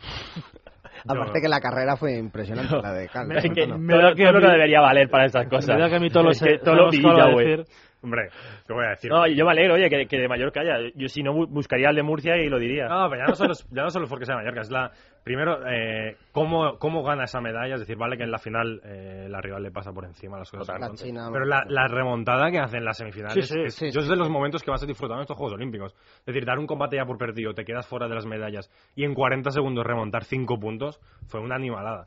[1.06, 3.30] Aparte que la carrera fue impresionante, la de Cal.
[3.32, 3.76] Es que ¿no?
[3.76, 5.76] todo, todo lo que debería valer para estas cosas.
[5.76, 7.44] Me da que a mí todo lo Es que todo lo Brigitte Yahweh.
[7.44, 7.64] decir.
[8.04, 8.28] Hombre,
[8.66, 9.10] te voy a decir.
[9.10, 10.90] No, yo me alegro, oye, que, que de Mallorca haya.
[10.94, 12.86] Yo si no bu- buscaría el de Murcia y lo diría.
[12.86, 14.90] No, pero ya no solo es, ya no solo porque sea Mallorca, es la
[15.24, 19.26] primero eh, cómo, cómo gana esa medalla, es decir, vale que en la final eh,
[19.30, 20.78] la rival le pasa por encima las cosas.
[20.78, 20.96] La son.
[20.96, 24.00] China, pero la, la remontada que hace en las semifinales, Sí, sí, es, sí, yo
[24.00, 24.04] sí.
[24.04, 25.94] es de los momentos que más he disfrutado en estos Juegos Olímpicos.
[26.18, 29.04] Es decir, dar un combate ya por perdido, te quedas fuera de las medallas y
[29.04, 32.06] en 40 segundos remontar 5 puntos fue una animalada.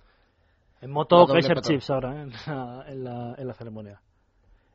[0.79, 1.61] En moto, patada.
[1.61, 2.21] Chiefs ahora, ¿eh?
[2.27, 3.99] en, la, en, la, en la ceremonia.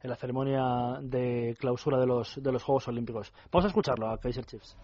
[0.03, 0.63] En la ceremonia
[1.01, 3.33] de clausura de los, de los Juegos Olímpicos.
[3.53, 4.77] Vamos a escucharlo a Kaiser Chiefs.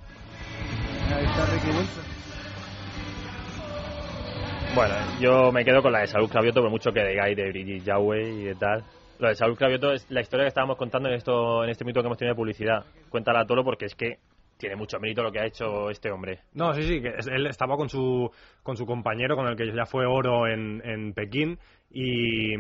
[4.75, 7.85] Bueno, yo me quedo con la de Saúl Cravioto, por mucho que digáis de Brigitte
[7.85, 8.85] Yahweh y de tal.
[9.19, 12.01] Lo de Saúl Cravioto es la historia que estábamos contando en esto en este minuto
[12.01, 12.85] que hemos tenido de publicidad.
[13.09, 14.19] Cuéntala Tolo porque es que
[14.57, 16.41] tiene mucho mérito lo que ha hecho este hombre.
[16.55, 18.31] No, sí, sí, que él estaba con su,
[18.63, 21.59] con su compañero, con el que ya fue oro en, en Pekín,
[21.91, 22.55] y,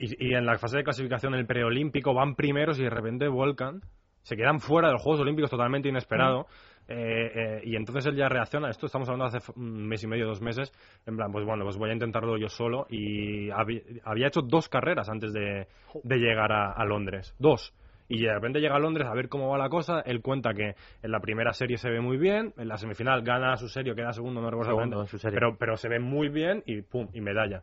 [0.00, 3.80] y, y en la fase de clasificación del preolímpico van primeros y de repente vuelcan,
[4.22, 6.46] se quedan fuera de los Juegos Olímpicos totalmente inesperado,
[6.88, 10.06] eh, eh, y entonces él ya reacciona, esto estamos hablando de hace un mes y
[10.06, 10.72] medio, dos meses,
[11.06, 14.68] en plan, pues bueno, pues voy a intentarlo yo solo, y había, había hecho dos
[14.68, 15.68] carreras antes de,
[16.02, 17.72] de llegar a, a Londres, dos.
[18.12, 20.00] Y de repente llega a Londres a ver cómo va la cosa.
[20.00, 23.56] Él cuenta que en la primera serie se ve muy bien, en la semifinal gana
[23.56, 25.06] su serie, queda segundo, no recuerdo Segundo.
[25.30, 27.62] Pero, pero se ve muy bien y pum, y medalla.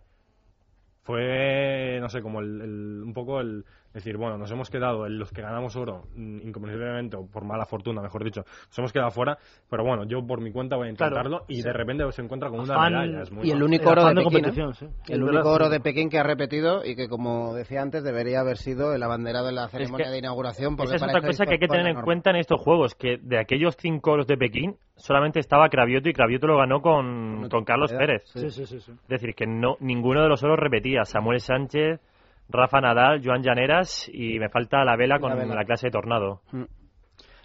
[1.07, 5.17] Fue, no sé, como el, el- un poco el decir, bueno, nos hemos quedado en
[5.17, 9.09] los que ganamos oro, mm, incomprensiblemente, o por mala fortuna, mejor dicho, nos hemos quedado
[9.11, 9.37] fuera,
[9.69, 11.61] pero bueno, yo por mi cuenta voy a Claro, intentarlo y sí.
[11.63, 13.21] de repente se encuentra con una medalla.
[13.21, 14.73] Es muy Y el único oro de de Pekín, ¿eh?
[14.73, 14.85] sí.
[15.09, 15.71] El Es único oro sí.
[15.71, 19.49] de Pekín que ha repetido y que, como decía antes, debería haber sido el abanderado
[19.49, 20.75] en la ceremonia que de inauguración.
[20.75, 23.17] Porque Esa es otra cosa que hay que tener en cuenta en estos juegos, que
[23.21, 27.63] de aquellos cinco oros de Pekín solamente estaba Cravioto y Cravioto lo ganó con, Con
[27.63, 28.23] Carlos Pérez.
[28.25, 28.79] Sí, sí, sí.
[28.79, 28.91] sí.
[28.91, 31.03] Es decir, que no ninguno de los oros repetía.
[31.05, 31.99] Samuel Sánchez,
[32.49, 36.41] Rafa Nadal, Joan Llaneras y me falta la vela con La clase de tornado.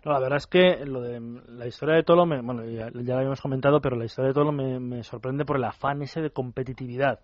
[0.05, 3.13] No, la verdad es que lo de la historia de Tolo, me- bueno, ya, ya
[3.15, 6.21] la habíamos comentado, pero la historia de Tolo me, me sorprende por el afán ese
[6.21, 7.21] de competitividad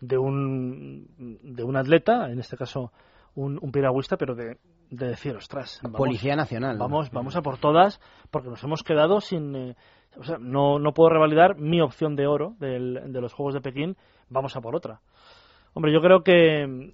[0.00, 1.06] de un,
[1.42, 2.92] de un atleta, en este caso
[3.34, 4.58] un, un piragüista, pero de,
[4.90, 6.76] de decir, ostras, vamos, Policía Nacional.
[6.76, 9.54] vamos, vamos a por todas, porque nos hemos quedado sin...
[9.56, 9.76] eh,
[10.18, 13.60] o sea, no, no puedo revalidar mi opción de oro del- de los Juegos de
[13.62, 13.96] Pekín,
[14.28, 15.00] vamos a por otra.
[15.74, 16.62] Hombre, yo creo que...
[16.62, 16.92] eh,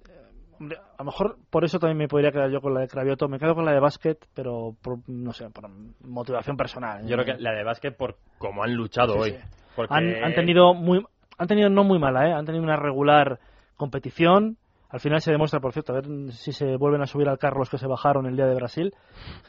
[0.59, 3.27] hombre, a lo mejor por eso también me podría quedar yo con la de Cravioto.
[3.27, 5.69] Me quedo con la de básquet, pero por, no sé, por
[6.03, 7.05] motivación personal.
[7.07, 9.31] Yo creo que la de básquet por cómo han luchado Sí, hoy.
[9.31, 9.37] sí.
[9.75, 11.03] Porque han, han tenido muy
[11.37, 12.33] han tenido no muy mala ¿eh?
[12.33, 13.39] han tenido una regular
[13.77, 14.57] competición
[14.89, 17.59] al final se demuestra por cierto a ver si se vuelven a subir al carro
[17.59, 18.93] los que se bajaron el día de Brasil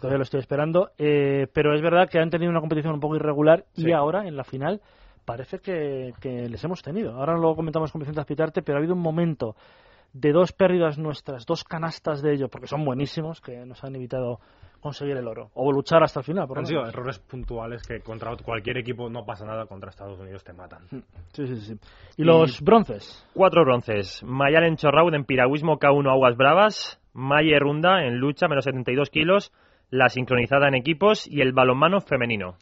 [0.01, 3.17] todavía lo estoy esperando eh, pero es verdad que han tenido una competición un poco
[3.17, 4.81] irregular y ahora en la final
[5.25, 8.95] parece que, que les hemos tenido ahora lo comentamos con Vicente Azpitarte pero ha habido
[8.95, 9.57] un momento
[10.13, 14.41] de dos pérdidas nuestras, dos canastas de ellos, porque son buenísimos, que nos han evitado
[14.81, 16.49] conseguir el oro o luchar hasta el final.
[16.49, 20.43] Por Han sido errores puntuales que contra cualquier equipo no pasa nada, contra Estados Unidos
[20.43, 20.87] te matan.
[21.33, 21.79] Sí, sí, sí.
[22.17, 23.25] ¿Y los bronces?
[23.33, 24.23] Cuatro bronces.
[24.25, 26.99] Mayalen Chorraud en piragüismo K1 Aguas Bravas.
[27.15, 29.53] Maye Runda en lucha, menos 72 kilos.
[29.91, 32.57] La sincronizada en equipos y el balonmano femenino.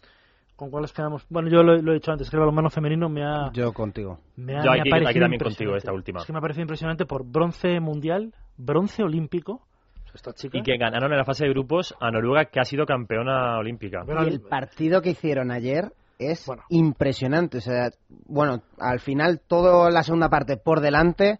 [0.61, 1.25] ¿Con cuáles quedamos?
[1.31, 3.51] Bueno, yo lo, lo he dicho antes, que el balonmano femenino me ha...
[3.55, 4.18] Yo contigo.
[4.37, 6.20] Me ha, Yo me ha aquí- parecido aquí también contigo, esta última.
[6.20, 9.62] Es que me ha parecido impresionante por bronce mundial, bronce olímpico.
[10.12, 10.59] Esta chica.
[10.59, 14.05] Y que ganaron en la fase de grupos a Noruega, que ha sido campeona olímpica.
[14.07, 17.59] Y el partido que hicieron ayer es impresionante.
[17.59, 17.90] O sea,
[18.26, 21.38] bueno, al final toda la segunda parte por delante,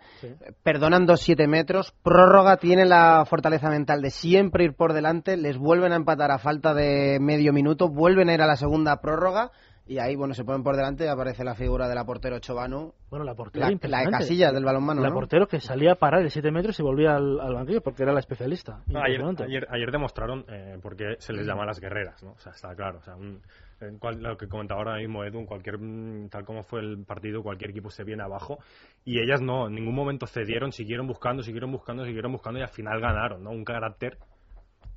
[0.63, 5.93] perdonando siete metros, prórroga tiene la fortaleza mental de siempre ir por delante, les vuelven
[5.93, 9.51] a empatar a falta de medio minuto, vuelven a ir a la segunda prórroga
[9.87, 12.93] y ahí, bueno, se ponen por delante y aparece la figura de la portero Chovanu.
[13.11, 15.15] Bueno, la portera La, la de casilla del balonmano, La ¿no?
[15.15, 18.13] portero que salía a parar de 7 metros y volvía al, al banquillo porque era
[18.13, 18.83] la especialista.
[18.87, 19.45] No, ayer, Impresionante.
[19.45, 22.33] ayer, ayer demostraron eh, por qué se les llama las guerreras, ¿no?
[22.33, 22.99] O sea, está claro.
[22.99, 23.43] O sea, un-
[23.81, 27.43] en cual- lo que comentaba ahora mismo Edu, cualquier, mm, tal como fue el partido,
[27.43, 28.59] cualquier equipo se viene abajo.
[29.05, 32.69] Y ellas no, en ningún momento cedieron, siguieron buscando, siguieron buscando, siguieron buscando y al
[32.69, 33.51] final ganaron, ¿no?
[33.51, 34.19] Un carácter.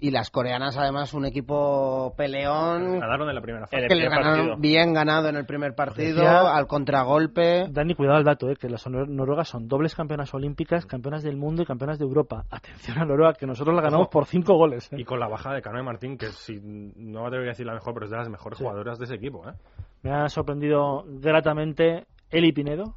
[0.06, 3.00] Y las coreanas, además, un equipo peleón.
[3.00, 3.88] Ganaron en la primera fase.
[3.88, 7.68] Que les ganaron bien ganado en el primer partido, Decía- al contragolpe.
[7.70, 11.38] Dani, cuidado al dato, eh, que las nor- noruegas son dobles campeonas olímpicas, campeonas del
[11.38, 12.44] mundo y campeonas de Europa.
[12.52, 14.12] Atención a Noruega, que nosotros la ganamos Ojo.
[14.12, 14.92] por 5 goles.
[14.92, 14.98] eh.
[15.00, 17.74] Y con la baja de Carmen Martín, que si, no me atrevería a decir la
[17.74, 19.54] mejor, pero es de las mejores jugadoras de ese equipo, ¿eh?
[20.02, 22.96] Me ha sorprendido gratamente Eli Pinedo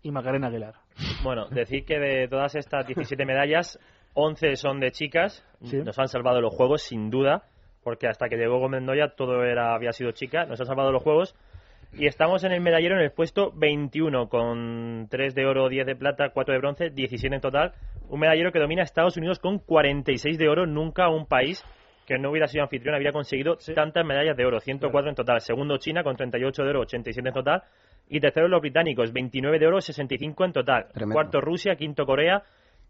[0.00, 0.76] y Macarena Aguilar.
[1.22, 3.78] Bueno, decir que de todas estas 17 medallas,
[4.16, 5.46] 11 son de chicas.
[5.62, 5.76] Sí.
[5.78, 7.44] Nos han salvado los juegos, sin duda,
[7.84, 10.44] porque hasta que llegó Gómez Noya todo era, había sido chica.
[10.46, 11.36] Nos han salvado los juegos.
[11.92, 15.96] Y estamos en el medallero en el puesto 21, con 3 de oro, 10 de
[15.96, 17.72] plata, 4 de bronce, 17 en total.
[18.08, 20.66] Un medallero que domina a Estados Unidos con 46 de oro.
[20.66, 21.64] Nunca un país
[22.06, 25.40] que no hubiera sido anfitrión había conseguido tantas medallas de oro, 104 en total.
[25.40, 27.62] Segundo China con 38 de oro, 87 en total.
[28.08, 30.86] Y tercero los británicos, 29 de oro, 65 en total.
[30.92, 31.14] Tremendo.
[31.14, 32.42] Cuarto Rusia, quinto Corea.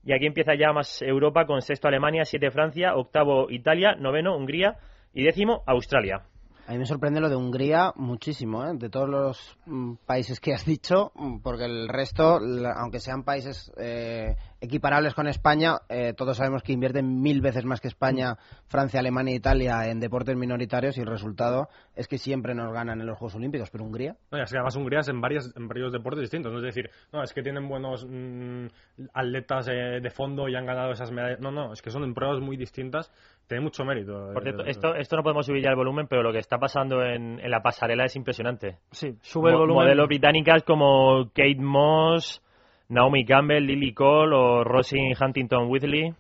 [0.07, 4.77] Y aquí empieza ya más Europa con sexto Alemania, siete Francia, octavo Italia, noveno Hungría
[5.13, 6.23] y décimo Australia.
[6.69, 8.71] A mí me sorprende lo de Hungría muchísimo, ¿eh?
[8.75, 12.39] de todos los mm, países que has dicho, mm, porque el resto,
[12.77, 17.81] aunque sean países eh, equiparables con España, eh, todos sabemos que invierten mil veces más
[17.81, 22.55] que España, Francia, Alemania e Italia en deportes minoritarios y el resultado es que siempre
[22.55, 24.17] nos ganan en los Juegos Olímpicos, pero Hungría...
[24.31, 26.53] No, y es que además Hungría es en, varias, en varios deportes distintos.
[26.53, 28.67] No es decir, no, es que tienen buenos mm,
[29.15, 31.41] atletas eh, de fondo y han ganado esas medallas.
[31.41, 33.11] No, no, es que son en pruebas muy distintas.
[33.47, 34.31] Tiene mucho mérito.
[34.33, 36.59] Por cierto, Eh, esto, esto no podemos subir ya el volumen, pero lo que está
[36.59, 38.79] pasando en, en la pasarela es impresionante.
[38.91, 39.85] Sí, sube el Mo- volumen.
[39.85, 42.43] Modelos británicas como Kate Moss,
[42.89, 46.13] Naomi Campbell, Lily Cole o Rosie Huntington Whitley.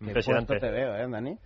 [0.00, 0.58] Impresionante.
[0.58, 1.36] Te veo, ¿eh, Dani?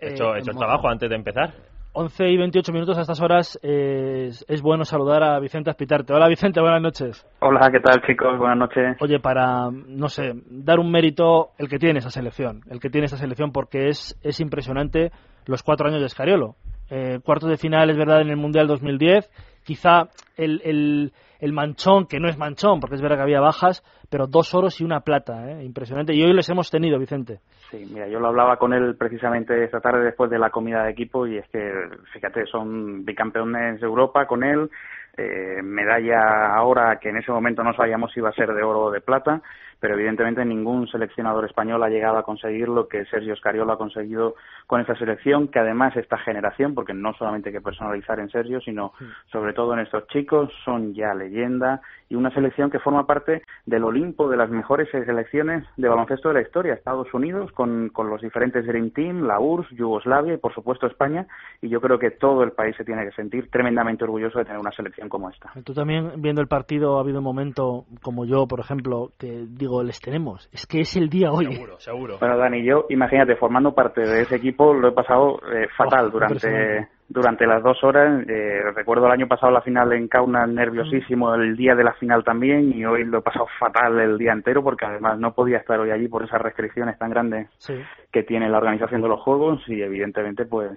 [0.00, 1.52] He hecho, he hecho el trabajo antes de empezar.
[1.92, 6.14] 11 y 28 minutos a estas horas eh, es, es bueno saludar a Vicente Aspitarte.
[6.14, 7.26] Hola Vicente, buenas noches.
[7.40, 8.38] Hola, ¿qué tal chicos?
[8.38, 8.96] Buenas noches.
[9.00, 13.06] Oye, para, no sé, dar un mérito el que tiene esa selección, el que tiene
[13.06, 15.10] esa selección porque es, es impresionante
[15.46, 16.54] los cuatro años de Escariolo.
[16.90, 19.28] Eh, cuartos de final, es verdad, en el Mundial 2010,
[19.64, 23.82] quizá el, el, el manchón, que no es manchón, porque es verdad que había bajas,
[24.10, 25.64] pero dos oros y una plata, ¿eh?
[25.64, 26.14] impresionante.
[26.14, 27.40] Y hoy les hemos tenido, Vicente.
[27.70, 30.90] Sí, mira, yo lo hablaba con él precisamente esta tarde después de la comida de
[30.90, 31.72] equipo y es que,
[32.12, 34.68] fíjate, son bicampeones de Europa con él,
[35.16, 38.86] eh, medalla ahora que en ese momento no sabíamos si iba a ser de oro
[38.86, 39.40] o de plata,
[39.80, 44.34] pero evidentemente ningún seleccionador español ha llegado a conseguir lo que Sergio Scariolo ha conseguido
[44.66, 48.60] con esta selección, que además esta generación, porque no solamente hay que personalizar en Sergio,
[48.60, 48.92] sino
[49.32, 53.84] sobre todo en estos chicos, son ya leyenda y una selección que forma parte del
[53.84, 58.20] Olimpo de las mejores selecciones de baloncesto de la historia, Estados Unidos, con, con los
[58.20, 61.26] diferentes Dream Team, la URSS, Yugoslavia y por supuesto España,
[61.62, 64.60] y yo creo que todo el país se tiene que sentir tremendamente orgulloso de tener
[64.60, 65.52] una selección como esta.
[65.64, 69.69] Tú también, viendo el partido, ha habido un momento, como yo, por ejemplo, que digo,
[69.82, 70.48] les tenemos.
[70.52, 71.46] Es que es el día hoy.
[71.52, 72.16] Seguro, seguro.
[72.18, 76.10] Bueno, Dani, yo, imagínate, formando parte de ese equipo, lo he pasado eh, fatal Oh,
[76.10, 78.24] durante durante las dos horas.
[78.28, 82.22] Eh, recuerdo el año pasado la final en Kaunas nerviosísimo, el día de la final
[82.22, 85.80] también, y hoy lo he pasado fatal el día entero porque además no podía estar
[85.80, 87.74] hoy allí por esas restricciones tan grandes Sí.
[88.12, 90.70] que tiene la organización de los juegos y evidentemente pues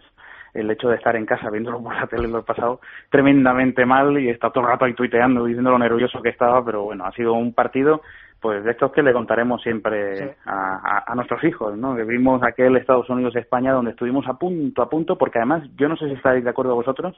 [0.55, 2.79] el hecho de estar en casa viéndolo por la tele lo he pasado
[3.11, 6.63] tremendamente mal y he estado todo el rato ahí tuiteando diciendo lo nervioso que estaba,
[6.65, 8.01] pero bueno, ha sido un partido
[8.43, 11.95] pues de estos que le contaremos siempre a, a- a nuestros hijos, ¿no?
[11.95, 15.95] Que vimos aquel Estados Unidos-España donde estuvimos a punto, a punto, porque además, yo no
[15.95, 17.15] sé si estáis de acuerdo vosotros,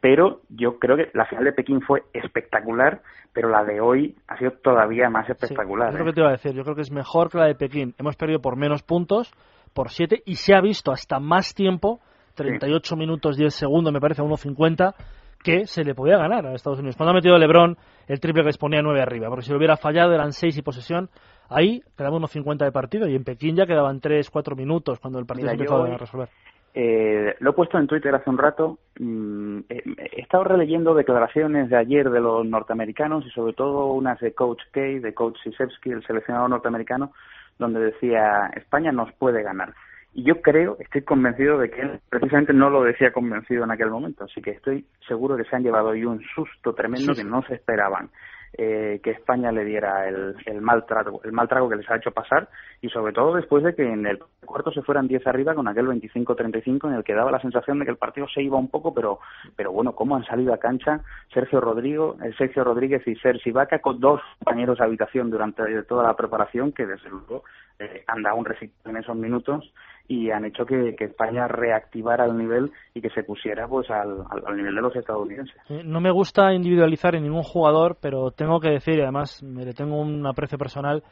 [0.00, 4.38] pero yo creo que la final de Pekín fue espectacular, pero la de hoy ha
[4.38, 5.88] sido todavía más espectacular.
[5.90, 6.04] es lo ¿eh?
[6.06, 6.52] que te iba a decir.
[6.52, 7.94] Yo creo que es mejor que la de Pekín.
[7.98, 9.32] Hemos perdido por menos puntos,
[9.74, 11.98] por 7, y se ha visto hasta más tiempo,
[12.36, 14.94] 38 minutos 10 segundos, me parece, a 1.50,
[15.42, 16.96] que se le podía ganar a Estados Unidos.
[16.96, 17.76] Cuando ha metido LeBron
[18.06, 20.62] el triple que les ponía 9 arriba, porque si lo hubiera fallado eran 6 y
[20.62, 21.08] posesión.
[21.48, 25.26] Ahí quedaba 1.50 de partido y en Pekín ya quedaban 3, 4 minutos cuando el
[25.26, 26.28] partido Mira, se empezó yo a resolver.
[26.74, 28.78] Eh, lo he puesto en Twitter hace un rato.
[28.98, 34.18] mm, eh, he estado releyendo declaraciones de ayer de los norteamericanos y sobre todo unas
[34.20, 37.12] de Coach K, de Coach Sisevsky, el seleccionador norteamericano,
[37.58, 39.74] donde decía España nos puede ganar.
[40.14, 43.90] Y yo creo, estoy convencido de que él precisamente no lo decía convencido en aquel
[43.90, 44.24] momento.
[44.24, 47.42] Así que estoy seguro que se han llevado hoy un susto tremendo Sí, que no
[47.42, 48.10] se esperaban.
[48.58, 51.96] eh, que España le diera el, el mal trago, el mal trago que les ha
[51.96, 52.50] hecho pasar
[52.82, 55.86] y sobre todo después de que en el cuarto se fueran 10 arriba con aquel
[55.86, 58.92] 25-35 en el que daba la sensación de que el partido se iba un poco,
[58.92, 59.20] pero
[59.56, 61.00] pero bueno, cómo han salido a cancha
[61.32, 66.04] Sergio Rodrigo, eh, Sergio Rodríguez y Sergi Vaca con dos compañeros de habitación durante toda
[66.04, 67.44] la preparación que desde luego
[67.84, 69.72] eh, han dado un recital en esos minutos
[70.08, 74.24] y han hecho que, que España reactivara el nivel y que se pusiera pues al,
[74.46, 75.56] al- nivel de los estadounidenses.
[75.68, 79.64] Eh, No me gusta individualizar en ningún jugador, pero tengo que decir, y además me
[79.64, 81.02] le tengo un aprecio personal,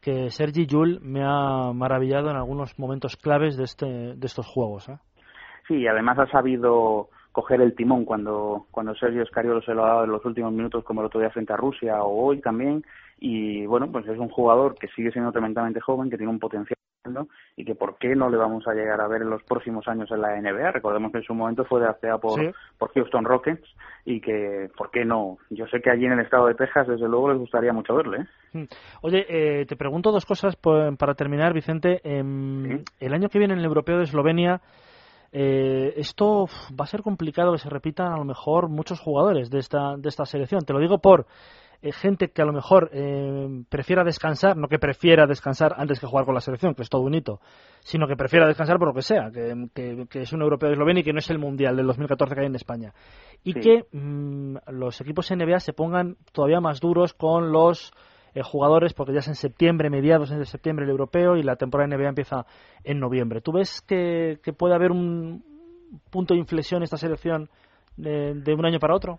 [0.00, 4.88] que Sergi Yul me ha maravillado en algunos momentos claves de, este, de estos juegos.
[4.88, 4.96] ¿eh?
[5.68, 9.88] Sí, y además ha sabido coger el timón cuando, cuando Sergio Escariolo se lo ha
[9.88, 12.82] dado en los últimos minutos, como el otro día frente a Rusia o hoy también.
[13.20, 16.76] Y bueno, pues es un jugador que sigue siendo tremendamente joven, que tiene un potencial
[17.56, 20.10] y que por qué no le vamos a llegar a ver en los próximos años
[20.10, 20.70] en la NBA.
[20.72, 22.50] Recordemos que en su momento fue drafteado por, Sí.
[22.78, 23.66] por Houston Rockets
[24.04, 25.38] y que por qué no.
[25.50, 28.18] Yo sé que allí en el estado de Texas, desde luego, les gustaría mucho verle.
[28.18, 28.26] ¿eh?
[28.58, 28.64] Mm.
[29.02, 32.00] Oye, eh, te pregunto dos cosas para terminar, Vicente.
[32.04, 34.60] Em, El año que viene en el Europeo de Eslovenia,
[35.32, 36.46] eh, esto
[36.78, 40.08] va a ser complicado que se repitan a lo mejor muchos jugadores de esta, de
[40.08, 40.62] esta selección.
[40.62, 41.26] Te lo digo por
[41.82, 46.06] eh, gente que a lo mejor eh, prefiera descansar, no que prefiera descansar antes que
[46.06, 47.40] jugar con la selección, que es todo un hito,
[47.80, 50.74] sino que prefiera descansar por lo que sea, que, que- que es un europeo de
[50.74, 52.92] Eslovenia y que no es el mundial del 2014 que hay en España.
[53.44, 53.60] Y Sí.
[53.60, 57.92] que mm, los equipos NBA se pongan todavía más duros con los
[58.34, 61.88] eh, jugadores, porque ya es en septiembre, mediados de septiembre el europeo y la temporada
[61.96, 62.46] NBA empieza
[62.84, 63.40] en noviembre.
[63.40, 65.42] ¿Tú ves que, que puede haber un
[66.10, 67.48] punto de inflexión en esta selección
[67.96, 69.18] de, de un año para otro?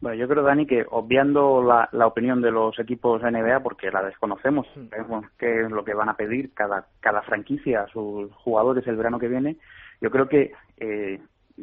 [0.00, 4.02] Bueno, yo creo, Dani, que obviando la, la opinión de los equipos NBA, porque la
[4.02, 8.86] desconocemos, sabemos qué es lo que van a pedir cada, cada franquicia a sus jugadores
[8.86, 9.56] el verano que viene,
[10.00, 11.20] yo creo que eh,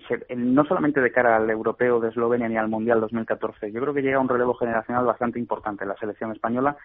[0.07, 3.93] se- no solamente de cara al europeo de Eslovenia ni al Mundial 2014, yo creo
[3.95, 6.77] que llega un relevo generacional bastante importante en la selección española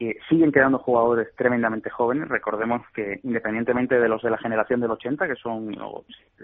[0.00, 2.28] eh, siguen quedando jugadores tremendamente jóvenes.
[2.28, 5.74] Recordemos que independientemente de los de la generación del 80, que son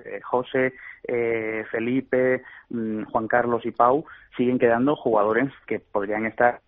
[0.05, 4.05] eh, José, eh, Felipe, mm, Juan Carlos y Pau,
[4.37, 6.61] siguen quedando jugadores que podrían estar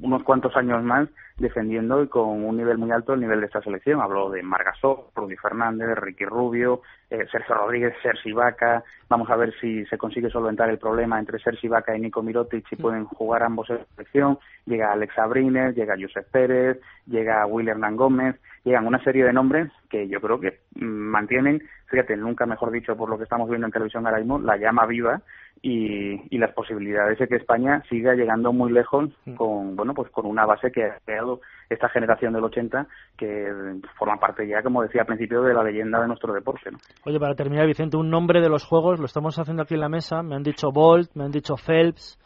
[0.00, 3.62] unos cuantos años más defendiendo y con un nivel muy alto el nivel de esta
[3.62, 4.00] selección.
[4.00, 8.82] Hablo de Margasol, Rudy Fernández, Ricky Rubio, eh, Sergio Rodríguez, Sergi Vaca.
[9.08, 12.68] Vamos a ver si se consigue solventar el problema entre Sergi Vaca y Nico Mirotic
[12.68, 14.38] si pueden jugar ambos en la selección.
[14.66, 19.70] Llega Alex Abrines, llega Josep Pérez, llega Will Hernán Gómez, llegan una serie de nombres
[19.88, 23.66] que yo creo que mm, mantienen, fíjate, nunca mejor dicho por lo que estamos viendo
[23.66, 25.22] en televisión ahora mismo, la llama viva
[25.62, 30.26] y, y las posibilidades de que España siga llegando muy lejos con bueno pues con
[30.26, 35.02] una base que ha creado esta generación del 80 que forma parte ya como decía
[35.02, 36.78] al principio de la leyenda de nuestro deporte ¿no?
[37.04, 39.88] Oye, para terminar, Vicente, un nombre de los juegos, lo estamos haciendo aquí en la
[39.88, 42.18] mesa, me han dicho Bolt, me han dicho Phelps,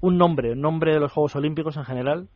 [0.00, 2.28] un nombre, un nombre de los Juegos Olímpicos en general.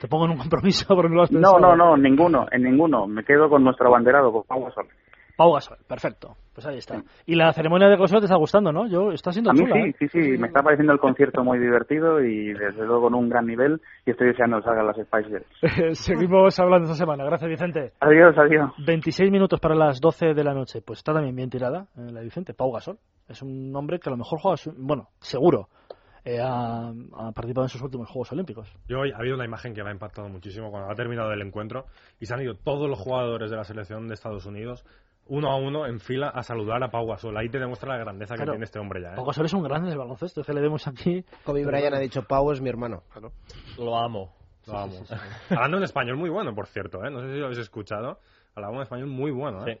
[0.00, 3.06] Te pongo en un compromiso porque no lo has no no no ninguno en ninguno
[3.06, 4.88] me quedo con nuestro abanderado con Pau Gasol
[5.36, 6.36] Pau Gasol, perfecto.
[6.54, 7.02] Pues ahí está.
[7.24, 8.86] Y la ceremonia de Gasol te está gustando, ¿no?
[8.86, 9.74] Yo, está siendo a mí chula.
[9.74, 9.94] sí, ¿eh?
[9.98, 13.46] sí, sí, me está pareciendo el concierto muy divertido y desde luego con un gran
[13.46, 15.98] nivel y estoy deseando que salgan las Spice Girls.
[15.98, 17.24] Seguimos hablando esta semana.
[17.24, 17.92] Gracias, Vicente.
[18.00, 18.70] Adiós, adiós.
[18.86, 20.82] 26 minutos para las 12 de la noche.
[20.82, 22.52] Pues está también bien tirada eh, la de Vicente.
[22.54, 22.98] Pau Gasol.
[23.28, 25.68] Es un hombre que a lo mejor juega, su- bueno, seguro,
[26.24, 28.70] eh, ha, ha participado en sus últimos Juegos Olímpicos.
[28.88, 31.40] Yo hoy ha habido una imagen que me ha impactado muchísimo cuando ha terminado el
[31.40, 31.86] encuentro
[32.20, 34.84] y se han ido todos los jugadores de la selección de Estados Unidos
[35.28, 37.36] uno a uno en fila a saludar a Pau Gasol.
[37.36, 38.52] Ahí te demuestra la grandeza Claro.
[38.52, 39.12] que tiene este hombre ya.
[39.12, 39.16] ¿eh?
[39.16, 40.40] Pau Gasol es un grande del baloncesto.
[40.42, 41.24] Es que le vemos aquí.
[41.44, 43.02] Kobe Bryant ha dicho, Pau es mi hermano.
[43.78, 44.34] Lo amo.
[44.66, 44.94] Lo amo.
[45.50, 47.04] Hablando en español muy bueno, por cierto.
[47.04, 47.10] ¿eh?
[47.10, 48.18] No sé si lo habéis escuchado.
[48.54, 49.66] Hablaba un español muy bueno.
[49.66, 49.80] ¿eh?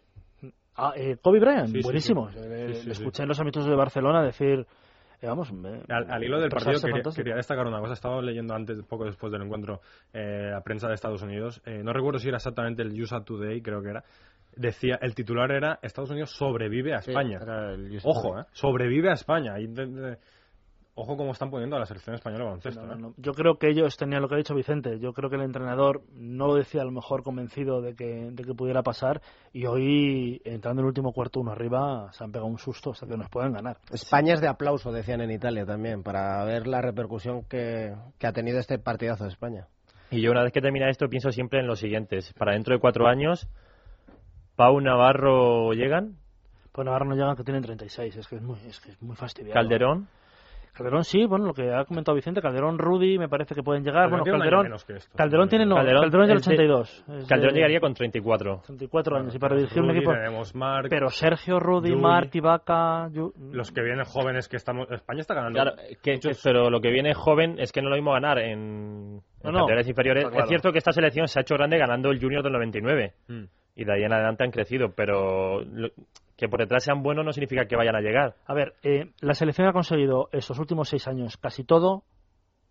[0.76, 2.30] Ah, eh, Kobe Bryant, buenísimo.
[2.32, 2.38] sí.
[2.40, 3.02] Eh, Sí, sí, le sí.
[3.02, 4.66] escuché en los amistosos de Barcelona decir,
[5.20, 6.80] eh, vamos, me- Al, al hilo del partido
[7.14, 7.92] quería, destacar una cosa.
[7.92, 9.82] Estaba leyendo antes, poco después del encuentro,
[10.14, 11.60] eh, la prensa de Estados Unidos.
[11.66, 14.02] Eh, no recuerdo si era exactamente el USA Today, creo que era.
[14.56, 17.38] Decía, el titular era Estados Unidos sobrevive a Sí, España.
[17.40, 18.38] US Ojo.
[18.40, 18.44] ¿eh?
[18.52, 19.58] Sobrevive a España.
[19.58, 20.18] Y de- de-
[20.94, 22.84] ojo cómo están poniendo a la selección española baloncesto.
[22.84, 22.96] No, ¿eh?
[22.96, 23.14] no, no.
[23.16, 24.98] Yo creo que ellos tenían lo que ha dicho Vicente.
[25.00, 28.44] Yo creo que el entrenador no lo decía a lo mejor convencido de que, de
[28.44, 29.22] que pudiera pasar.
[29.54, 33.06] Y hoy, entrando en el último cuarto uno arriba, se han pegado un susto hasta
[33.06, 33.78] que nos pueden ganar.
[33.90, 38.32] España es de aplauso, decían en Italia también, para ver la repercusión que, que ha
[38.32, 39.68] tenido este partidazo de España.
[40.10, 42.34] Y yo una vez que termina esto pienso siempre en los siguientes.
[42.34, 43.48] Para dentro de cuatro años,
[44.56, 46.16] Pau Navarro llegan,
[46.72, 48.16] Pues Navarro no llegan que tienen 36.
[48.16, 49.54] Es que es muy, es que es muy fastidiado.
[49.54, 50.08] Calderón.
[50.74, 54.08] Calderón sí, bueno, lo que ha comentado Vicente, Calderón, Rudy, me parece que pueden llegar.
[54.08, 55.14] Bueno, Calderón, menos que esto.
[55.14, 57.04] Calderón tiene no, Calderón, es del es de- 82.
[57.08, 58.62] es Calderón de llegaría con 34.
[58.64, 60.12] 34 años y para dirigir un equipo.
[60.12, 64.90] tenemos Marc, Pero Sergio, Rudy, Yui, Marc, Ibaka, Yu- Los que vienen jóvenes que estamos...
[64.90, 65.60] España está ganando.
[65.60, 68.48] Claro, que- que- pero lo que viene joven es que no lo mismo ganar en,
[68.58, 70.24] en No, no, categorías inferiores.
[70.24, 70.42] claro.
[70.42, 73.42] Es cierto que esta selección se ha hecho grande ganando el Junior del 99 Mm.
[73.74, 75.90] Y de ahí en adelante han crecido, pero lo-
[76.36, 78.34] que por detrás sean buenos no significa que vayan a llegar.
[78.46, 82.02] A ver, eh, la selección ha conseguido estos últimos seis años casi todo,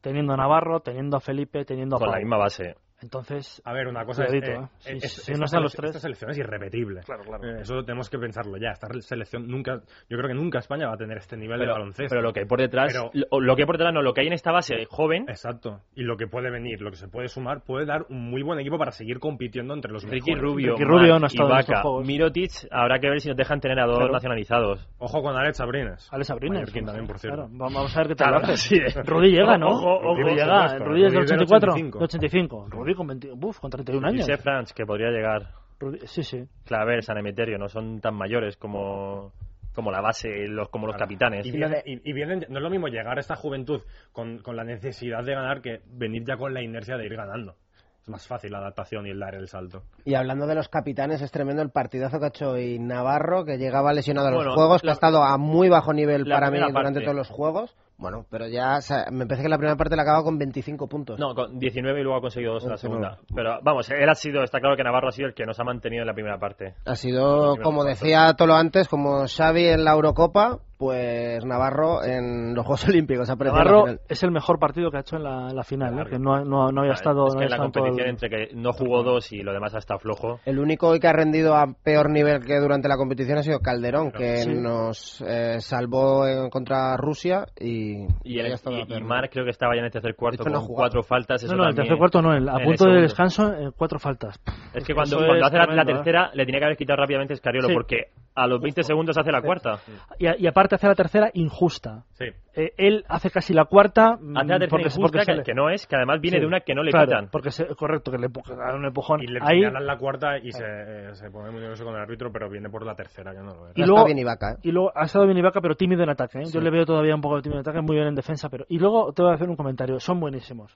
[0.02, 2.76] teniendo a Navarro, teniendo a Felipe, teniendo a Con la misma base.
[3.02, 4.88] Entonces, A ver, una cosa cuidadito, es...
[4.88, 4.91] ¿eh?
[4.95, 7.02] eh, Si- es- si esta no están los tres- Esta selección es irrepetible.
[7.06, 7.43] Claro, claro.
[7.43, 8.72] Eh, eso tenemos que pensarlo ya.
[8.72, 9.82] Esta selección nunca...
[10.10, 12.10] Yo creo que nunca España va a tener este nivel de baloncesto.
[12.10, 14.14] pero lo que hay por detrás, Pero- lo, lo que hay por detrás no, lo
[14.14, 15.80] que hay en esta base joven, Exacto.
[15.95, 18.60] Y lo que puede venir, lo que se puede sumar, puede dar un muy buen
[18.60, 20.41] equipo para seguir compitiendo entre los Ricky mejores.
[20.43, 21.84] Rubio, Ricky Rubio Marc, no Ibaka.
[22.06, 24.14] Mirotic, habrá que ver si nos dejan tener a dos Claro.
[24.14, 24.88] nacionalizados.
[24.99, 26.08] Ojo con Alex Abrines.
[26.12, 26.60] Alex Abrines.
[26.60, 27.47] Mallorquín también, por cierto.
[27.47, 28.76] Claro, vamos a ver qué tal Claro, sí.
[29.06, 29.68] Rudy llega, ¿no?
[29.70, 30.78] Ojo, ojo, Rudy llega.
[30.78, 31.72] Rudy es del 84.
[31.74, 31.97] 85.
[31.99, 32.68] del 85.
[32.70, 34.26] Rudy con, 20, uf, con 31 años.
[34.28, 35.54] Dice Franz que podría llegar.
[35.80, 36.46] Rudy- sí, sí.
[36.66, 39.32] Claver, San Emeterio, no son tan mayores como,
[39.74, 41.08] como la base, los, como los Claro.
[41.08, 41.46] capitanes.
[41.48, 43.82] Y, viene- y- y vienen, no es lo mismo llegar a esta juventud
[44.12, 47.56] con, con la necesidad de ganar que venir ya con la inercia de ir ganando.
[48.04, 49.84] Es más fácil la adaptación y el dar el salto.
[50.06, 53.58] Y hablando de los capitanes, es tremendo el partidazo que ha hecho hoy Navarro, que
[53.60, 56.58] llegaba lesionado a los Bueno, juegos, que ha estado a muy bajo nivel para mí
[56.58, 57.02] durante parte.
[57.02, 57.76] todos los juegos.
[58.02, 60.88] Bueno, pero ya o sea, me parece que la primera parte la acaba con 25
[60.88, 61.20] puntos.
[61.20, 63.20] No, con 19 y luego ha conseguido dos en la 11, segunda.
[63.34, 65.64] Pero vamos, él ha sido, está claro que Navarro ha sido el que nos ha
[65.64, 66.74] mantenido en la primera parte.
[66.86, 72.66] Ha sido, como decía Tolo antes, como Xavi en la Eurocopa, pues Navarro en los
[72.66, 73.30] Juegos Olímpicos.
[73.30, 75.94] En Navarro es el mejor partido que ha hecho en la, en la final, ¿eh?
[75.94, 76.10] Claro.
[76.10, 77.90] que no, no, no había estado, es no que había en la en todo el-
[77.92, 80.40] competición entre que no jugó dos y lo demás hasta flojo.
[80.44, 84.12] El único que ha rendido a peor nivel que durante la competición ha sido Calderón,
[84.12, 84.50] que Sí.
[84.56, 89.32] nos eh, salvó en- contra Rusia y, Y, el, ha estado a y, y Marc
[89.32, 91.44] creo que estaba ya en el tercer cuarto hecho, no con cuatro faltas.
[91.44, 93.54] eso No, no, el también- tercer cuarto no, el- a en el punto de descanso,
[93.54, 94.40] eh, cuatro faltas.
[94.74, 95.96] Es que cuando, cuando es hace la, la tremendo, ¿eh?
[95.96, 97.74] tercera le tenía que haber quitado rápidamente Escariolo Sí.
[97.76, 97.98] porque
[98.34, 99.80] a los 20 segundos hace la cuarta.
[100.18, 102.03] Y, y aparte hace la tercera injusta.
[102.13, 102.26] Sí.
[102.55, 104.17] Eh, él hace casi la cuarta.
[104.19, 106.38] mm, Hace la tercera porque, injusta, porque que, le- que no es, que además viene
[106.38, 107.30] Sí, de una que no le claro, quitan.
[107.32, 109.22] Porque se- correcto, que le dan un empujón.
[109.24, 112.32] Y le Ahí, la cuarta y se, eh, se pone muy nervioso con el árbitro,
[112.32, 113.72] pero viene por la tercera, que no lo ve.
[113.76, 114.57] y luego, bien Ibaka, ¿eh?
[114.63, 116.39] y luego ha estado bien Ibaka, pero tímido en ataque.
[116.39, 116.45] ¿eh?
[116.51, 118.49] Yo le veo todavía un poco de tímido en ataque, muy bien en defensa.
[118.49, 119.99] pero Y luego te voy a hacer un comentario.
[119.99, 120.76] Son buenísimos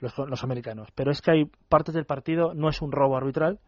[0.00, 3.58] los, los americanos, pero es que hay partes del partido, no es un robo arbitral,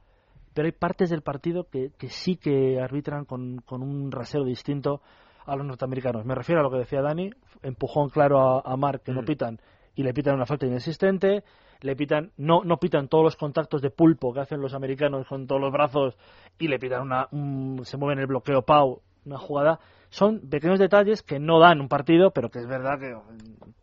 [0.54, 5.00] pero hay partes del partido que, que sí que arbitran con, con un rasero distinto
[5.46, 6.24] a los norteamericanos.
[6.24, 7.30] Me refiero a lo que decía Dani,
[7.62, 9.26] empujón claro a, a Mark que no Mm.
[9.26, 9.60] pitan
[9.94, 11.42] y le pitan una falta inexistente,
[11.80, 15.46] le pitan no no pitan todos los contactos de pulpo que hacen los americanos con
[15.46, 16.16] todos los brazos
[16.58, 19.80] y le pitan una un- se mueve en el bloqueo Pau, una jugada
[20.10, 23.14] son pequeños detalles que no dan un partido, pero que es verdad que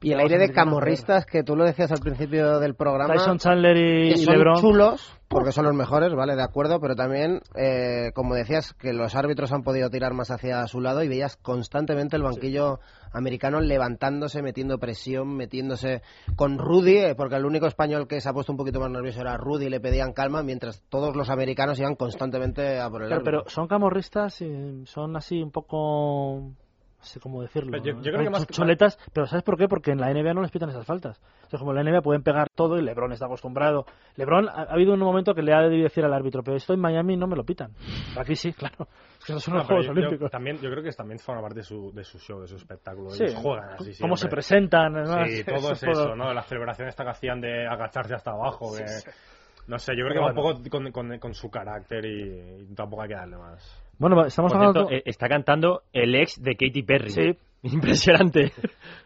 [0.02, 3.14] Y el aire de camorristas que tú lo decías al principio del programa.
[3.14, 6.96] Tyson Chandler y, que son LeBron chulos porque son los mejores, vale, de acuerdo, pero
[6.96, 11.10] también, eh, como decías, que los árbitros han podido tirar más hacia su lado y
[11.10, 12.80] veías constantemente el banquillo
[13.12, 16.02] americano levantándose, metiendo presión, metiéndose
[16.38, 19.20] con Rudy, eh, porque el único español que se ha puesto un poquito más nervioso
[19.20, 23.10] era Rudy y le pedían calma, mientras todos los americanos iban constantemente a por el
[23.10, 23.42] Claro, árbitro.
[23.44, 26.17] pero son camorristas, y son así un poco.
[27.00, 27.78] No sé cómo decirlo.
[27.78, 28.02] Yo- ¿no?
[28.02, 29.68] yo creo que Son más- choletas, pero ¿sabes por qué?
[29.68, 31.22] Porque en la NBA no les pitan esas faltas.
[31.46, 33.86] O sea, como en la NBA pueden pegar todo y LeBron está acostumbrado.
[34.16, 36.74] LeBron ha, ha habido un momento que le ha debido decir al árbitro, pero estoy
[36.74, 37.72] en Miami y no me lo pitan.
[38.18, 38.88] Aquí sí, claro.
[39.20, 40.32] Es que esos son No, los Juegos yo- Olímpicos.
[40.32, 43.12] también, yo creo que también forma parte de su, de su show, de su espectáculo.
[43.12, 43.24] Sí.
[43.24, 45.06] Ellos juegan así Cómo se presentan.
[45.28, 46.16] Sí, todo es Eso.
[46.16, 46.34] ¿no?
[46.34, 48.76] La celebración esta que hacían de agacharse hasta abajo.
[48.76, 48.84] que-
[49.68, 52.76] No sé, yo creo que va un poco con, con- con su carácter y, y
[52.76, 53.84] tampoco hay que darle más.
[54.00, 54.88] Bueno, estamos Por hablando.
[54.88, 57.10] cierto, eh, está cantando el ex de Katy Perry.
[57.10, 57.38] Sí.
[57.64, 58.52] Impresionante.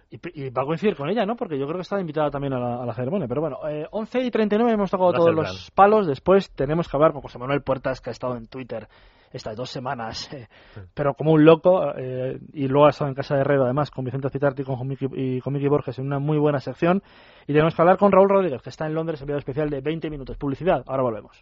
[0.10, 1.36] Y, y va a coincidir con ella, ¿no?
[1.38, 3.28] Porque yo creo que estaba invitada también a la, a la ceremonia.
[3.28, 6.06] Pero bueno, eh, 11 y 39 hemos tocado todos los palos.
[6.08, 8.88] Después tenemos que hablar con José Manuel Puertas, que ha estado en Twitter
[9.32, 10.50] estas dos semanas, eh,
[10.94, 11.94] pero como un loco.
[11.98, 14.86] eh, y luego ha estado en Casa de Herrero, además, con Vicente Citarti y con
[14.86, 17.02] Miki, y con Miki Borges en una muy buena sección.
[17.48, 20.10] Y tenemos que hablar con Raúl Rodríguez, que está en Londres, enviado especial de 20
[20.10, 20.36] minutos.
[20.36, 21.42] Publicidad, ahora volvemos.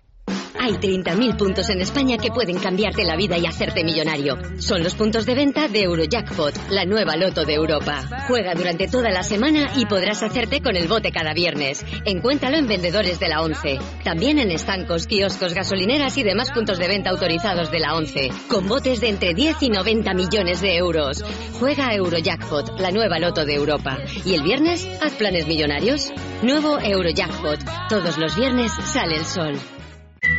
[0.58, 4.38] Hay 30.000 puntos en España que pueden cambiarte la vida y hacerte millonario.
[4.60, 8.26] Son los puntos de venta de Eurojackpot, la nueva loto de Europa.
[8.28, 11.86] Juega durante toda la semana y podrás hacerte con el bote cada viernes.
[12.06, 13.80] Encuéntralo en vendedores de la 11.
[14.04, 18.30] También en estancos, kioscos, gasolineras y demás puntos de venta autorizados de la 11.
[18.47, 21.24] Con botes de entre 10 y 90 millones de euros.
[21.60, 23.97] Juega Eurojackpot, la nueva loto de Europa.
[24.26, 26.12] Y el viernes, haz planes millonarios.
[26.41, 27.60] Nuevo Eurojackpot.
[27.89, 29.60] Todos los viernes sale el sol.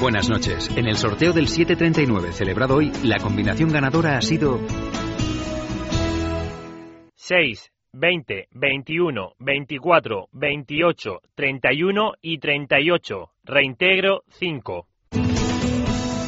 [0.00, 0.68] Buenas noches.
[0.76, 4.58] En el sorteo del 739 celebrado hoy, la combinación ganadora ha sido
[7.14, 13.30] 6, 20, 21, 24, 28, 31 y 38.
[13.44, 14.86] Reintegro 5.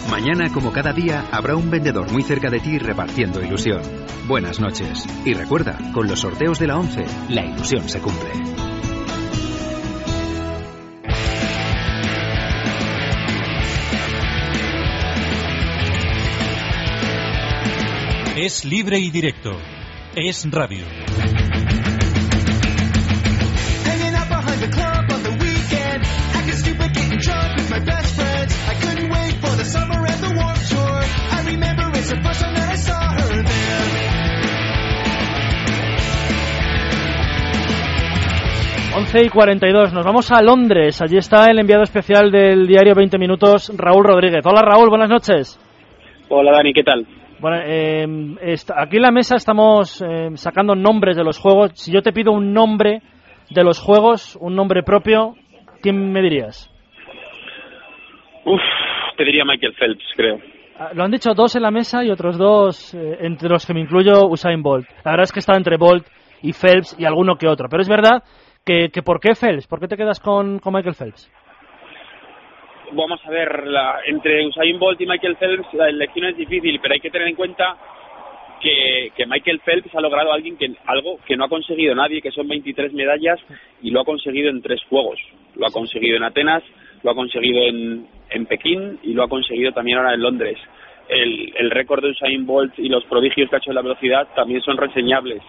[0.09, 3.83] Mañana, como cada día, habrá un vendedor muy cerca de ti repartiendo ilusión.
[4.29, 5.05] Buenas noches.
[5.27, 8.64] Y recuerda, con los sorteos de la 11, la ilusión se cumple.
[32.39, 33.85] Time that I saw her there.
[38.97, 41.01] 11 y 42, nos vamos a Londres.
[41.01, 44.45] Allí está el enviado especial del diario 20 Minutos, Raúl Rodríguez.
[44.45, 45.59] Hola Raúl, buenas noches.
[46.29, 47.07] Hola Dani, ¿qué tal?
[47.45, 48.07] Bueno, eh,
[48.41, 51.73] está- aquí en la mesa estamos eh, sacando nombres de los juegos.
[51.75, 53.03] Si yo te pido un nombre
[53.51, 55.35] de los juegos, un nombre propio,
[55.83, 56.71] ¿quién me dirías?
[58.47, 58.63] Uf,
[59.19, 60.39] te diría Michael Phelps, creo.
[60.79, 63.75] Ah, Lo han dicho dos en la mesa y otros dos, eh, entre los que
[63.75, 64.89] me incluyo Usain Bolt.
[65.05, 66.07] La verdad es que está entre Bolt
[66.41, 67.69] y Phelps y alguno que otro.
[67.69, 68.23] Pero es verdad
[68.65, 69.67] que, que ¿por qué Phelps?
[69.67, 71.31] ¿Por qué te quedas con, con Michael Phelps?
[72.93, 76.95] Vamos a ver, la- entre Usain Bolt y Michael Phelps la elección es difícil, pero
[76.95, 77.77] hay que tener en cuenta
[78.61, 82.31] que, que Michael Phelps ha logrado alguien que, algo que no ha conseguido nadie, que
[82.31, 83.39] son 23 medallas,
[83.83, 85.19] y lo ha conseguido en tres juegos.
[85.57, 86.63] Lo ha conseguido en Atenas,
[87.03, 90.59] lo ha conseguido en, en Pekín y lo ha conseguido también ahora en Londres.
[91.09, 94.29] El, el récord de Usain Bolt y los prodigios que ha hecho en la velocidad
[94.35, 95.43] también son reseñables,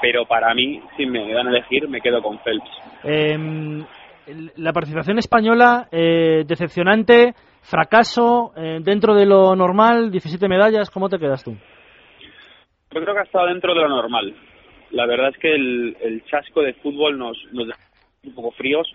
[0.00, 2.70] pero para mí, si me dan a elegir, me quedo con Phelps.
[3.04, 3.36] Eh,
[4.56, 11.18] la participación española, eh, decepcionante, fracaso, eh, dentro de lo normal, 17 medallas, ¿cómo te
[11.18, 11.52] quedas tú?
[12.92, 14.34] Yo creo que ha estado dentro de lo normal.
[14.90, 17.80] La verdad es que el, el chasco de fútbol nos, nos deja
[18.24, 18.88] un poco fríos,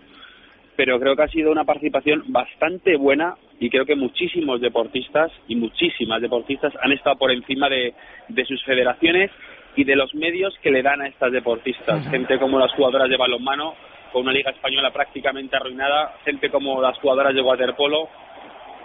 [0.76, 5.56] pero creo que ha sido una participación bastante buena y creo que muchísimos deportistas y
[5.56, 7.94] muchísimas deportistas han estado por encima de,
[8.28, 9.30] de sus federaciones
[9.76, 12.08] y de los medios que le dan a estas deportistas.
[12.08, 13.74] Gente como las jugadoras de balonmano,
[14.12, 18.08] con una liga española prácticamente arruinada, gente como las jugadoras de waterpolo,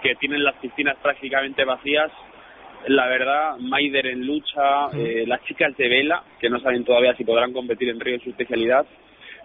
[0.02, 2.10] que tienen las piscinas prácticamente vacías.
[2.86, 7.24] La verdad, Maider en lucha, eh, las chicas de vela, que no saben todavía si
[7.24, 8.86] podrán competir en Río en su especialidad.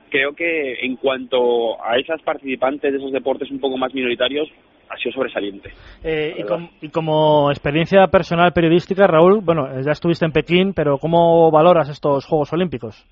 [0.09, 4.47] Creo que en cuanto a esas participantes de esos deportes un poco más minoritarios,
[4.87, 5.71] ha sido sobresaliente.
[6.03, 10.99] Eh, y, com- y como experiencia personal periodística, Raúl, bueno, ya estuviste en Pekín, pero
[10.99, 13.03] ¿cómo valoras estos Juegos Olímpicos?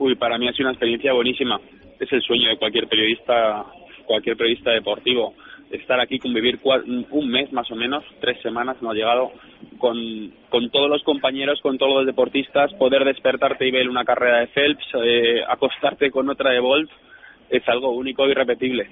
[0.00, 1.60] Uy, para mí ha sido una experiencia buenísima.
[2.00, 3.64] Es el sueño de cualquier periodista,
[4.06, 5.34] cualquier periodista deportivo.
[5.70, 6.58] Estar aquí, convivir
[7.10, 9.32] un mes más o menos, tres semanas, no ha llegado,
[9.78, 10.32] con,
[10.70, 14.86] todos los compañeros, con todos los deportistas, poder despertarte y ver una carrera de Phelps,
[15.04, 16.90] eh, acostarte con otra de Bolt,
[17.50, 18.88] es algo único y irrepetible.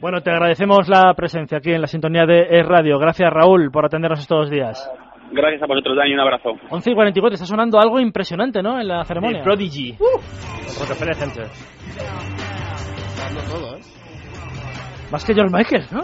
[0.00, 2.98] Bueno, te agradecemos la presencia aquí en la sintonía de Es Radio.
[2.98, 4.90] Gracias, Raúl, por atendernos estos días.
[5.32, 6.50] Gracias a vosotros, Dani, un abrazo.
[6.70, 8.78] 11 y 44, está sonando algo impresionante, ¿no?
[8.78, 9.38] En la ceremonia.
[9.38, 9.96] The Prodigy.
[10.78, 11.46] Rockefeller Center.
[15.10, 16.02] Más que George Michael, ¿no?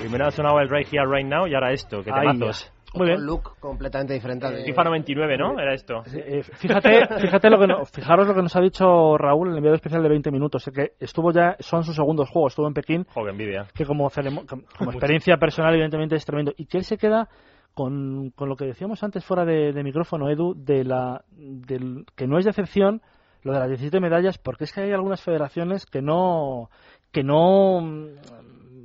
[0.00, 2.73] Primero ha sonado el Right Here, Right Now y ahora esto, que temazos.
[2.94, 3.18] Muy bien.
[3.20, 4.50] Un look completamente diferente.
[4.50, 5.58] de- FIFA 99, ¿no?
[5.58, 6.02] Era esto.
[6.14, 9.76] Eh, fíjate, fíjate lo que no- fijaros lo que nos ha dicho Raúl, el enviado
[9.76, 13.04] especial de 20 minutos, eh, que estuvo ya, son sus segundos juegos, estuvo en Pekín,
[13.12, 13.66] Joder, envidia.
[13.74, 17.28] que como, experiencia personal evidentemente es tremendo, y que él se queda
[17.74, 22.26] con, con lo que decíamos antes fuera de, de micrófono, Edu, de la, del, que
[22.26, 23.02] no es decepción
[23.42, 26.70] lo de las 17 medallas, porque es que hay algunas federaciones que no
[27.12, 27.80] que no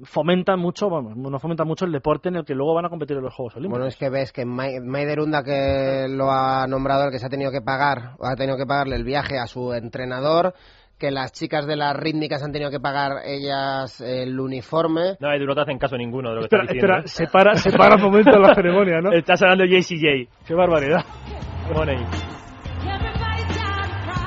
[0.04, 3.18] fomentan mucho, vamos, no fomentan mucho el deporte en el que luego van a competir
[3.18, 3.78] en los Juegos Olímpicos.
[3.80, 7.26] Bueno, es que ves que Mai- Maider Unda, que lo ha nombrado, el que se
[7.26, 10.54] ha tenido que pagar, o ha tenido que pagarle el viaje a su entrenador,
[10.98, 15.16] que las chicas de las rítmicas han tenido que pagar ellas el uniforme.
[15.22, 16.98] No, Edu, no te hacen caso ninguno de lo que Espera, estás diciendo.
[17.06, 19.12] espera, se para, se para un momento la ceremonia, ¿no?
[19.14, 20.46] Estás hablando de JCJ.
[20.46, 21.06] Qué barbaridad.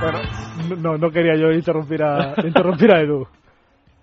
[0.00, 0.18] Bueno,
[0.80, 3.26] no, no quería yo interrumpir a, interrumpir a Edu.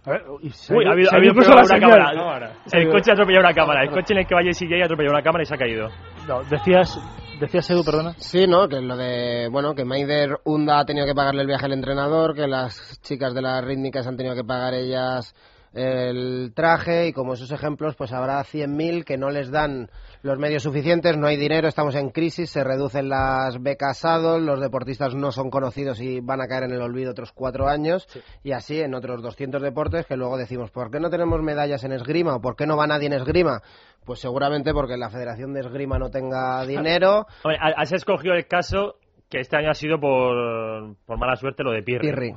[0.10, 1.91] A ver, y se Uy, ha habido, se ha habido incluso una señal.
[1.91, 2.53] cámara.
[2.72, 3.84] El coche ha atropellado una cámara.
[3.84, 5.89] El coche en el que va JCJ ha atropellado una cámara y se ha caído.
[6.28, 6.99] No, decías,
[7.39, 8.14] decías Edu, perdona.
[8.18, 8.68] Sí, ¿no?
[8.68, 12.34] Que lo de, bueno, que Maider Unda ha tenido que pagarle el viaje al entrenador,
[12.34, 15.36] que las chicas de las rítmicas han tenido que pagar ellas
[15.74, 19.89] el traje y como esos ejemplos, pues habrá 100.000 que no les dan
[20.24, 24.59] los medios suficientes, no hay dinero, estamos en crisis, se reducen las becas ADOL, los
[24.59, 28.07] deportistas no son conocidos y van a caer en el olvido otros cuatro años
[28.43, 31.91] y así en otros 200 deportes que luego decimos, ¿por qué no tenemos medallas en
[31.93, 33.61] esgrima o por qué no va nadie en esgrima?
[34.05, 37.28] Pues seguramente porque la Federación de Esgrima no tenga dinero.
[37.43, 38.95] Hombre, ha- has escogido el caso
[39.30, 42.07] que este año ha sido por, por mala suerte lo de Pirri.
[42.09, 42.34] Pirri.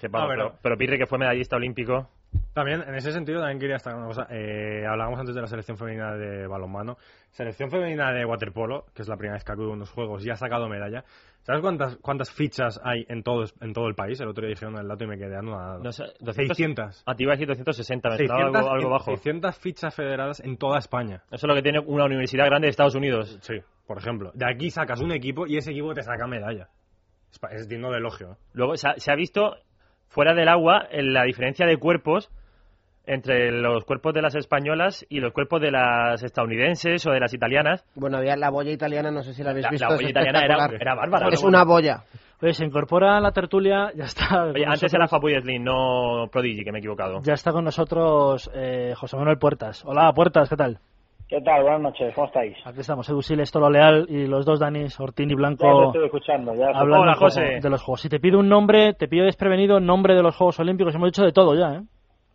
[0.00, 2.08] Que, vamos, A ver, pero, pero Pirri, que fue medallista olímpico.
[2.52, 4.26] También, en ese sentido, también quería destacar una cosa.
[4.30, 6.96] Eh, hablábamos antes de la selección femenina de balonmano.
[7.30, 10.30] Selección femenina de waterpolo, que es la primera vez que acude a unos juegos y
[10.30, 11.04] ha sacado medalla.
[11.42, 14.20] ¿Sabes cuántas, cuántas fichas hay en todo, en todo el país?
[14.20, 15.82] El otro día dijeron el dato y me quedé anonadado.
[15.82, 17.02] No sé, 200 600.
[17.06, 19.10] A ti iba a decir 260, me 600, sonaba algo, algo bajo.
[19.10, 21.22] 600 fichas federadas en toda España.
[21.26, 23.38] Eso es lo que tiene una universidad grande de Estados Unidos.
[23.42, 23.54] Sí,
[23.86, 24.30] por ejemplo.
[24.34, 26.68] De aquí sacas un equipo y ese equipo te saca medalla.
[27.50, 28.32] Es digno de elogio.
[28.32, 28.36] ¿eh?
[28.52, 29.56] Luego se ha, se ha visto
[30.14, 32.30] fuera del agua en la diferencia de cuerpos
[33.06, 37.34] entre los cuerpos de las españolas y los cuerpos de las estadounidenses o de las
[37.34, 37.84] italianas.
[37.94, 39.86] Bueno, había la boya italiana, no sé si la habéis La- la visto.
[39.88, 42.04] boya es italiana era- era bárbara, Es una boya.
[42.40, 44.44] Oye, se incorpora a la tertulia, ya está.
[44.44, 47.20] Oye, antes nosotros- era Slim, no Prodigy, que me he equivocado.
[47.22, 49.82] Ya está con nosotros eh, José Manuel Puertas.
[49.84, 50.78] Hola, Puertas, ¿qué tal?
[51.28, 51.62] ¿Qué tal?
[51.62, 52.54] Buenas noches, ¿cómo estáis?
[52.66, 56.04] Aquí estamos, Edu Siles, Tolo Leal y los dos Danis, Ortín y Ya Blanco, estoy
[56.04, 56.54] escuchando.
[56.54, 57.60] Ya hablando Hola, José.
[57.62, 58.02] de los Juegos.
[58.02, 60.94] Si te pido un nombre, te pido desprevenido nombre de los Juegos Olímpicos.
[60.94, 61.82] Hemos dicho de todo ya, ¿eh?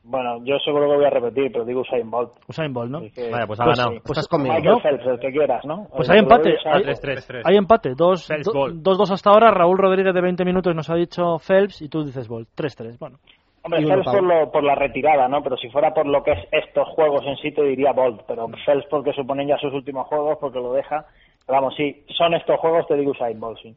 [0.03, 2.31] Bueno, yo seguro que voy a repetir, pero digo Usain Bolt.
[2.47, 3.01] Usain Bolt, ¿no?
[3.13, 3.93] Que- Vaya, pues ha Pues ganado.
[3.95, 4.79] sí, pues Estás conmigo, Michael ¿no?
[4.81, 5.87] Phelps, el que quieras, ¿no?
[5.95, 6.99] Pues Eh, hay empate, hay, Bolt.
[6.99, 7.41] 3-3.
[7.45, 8.75] hay empate, dos, Phelps, do- Bolt.
[8.81, 9.51] dos, dos hasta ahora.
[9.51, 12.47] Raúl Rodríguez de 20 minutos nos ha dicho Phelps y tú dices Bolt.
[12.55, 13.17] 3-3, bueno.
[13.63, 15.41] Hombre, Phelps por, lo, por la retirada, ¿no?
[15.43, 18.21] Pero si fuera por lo que es estos juegos en sí, te diría Bolt.
[18.27, 21.05] Pero Phelps porque suponen ya sus últimos juegos, porque lo deja.
[21.45, 23.75] Pero vamos, sí, son estos juegos, te digo Usain Bolt, sí.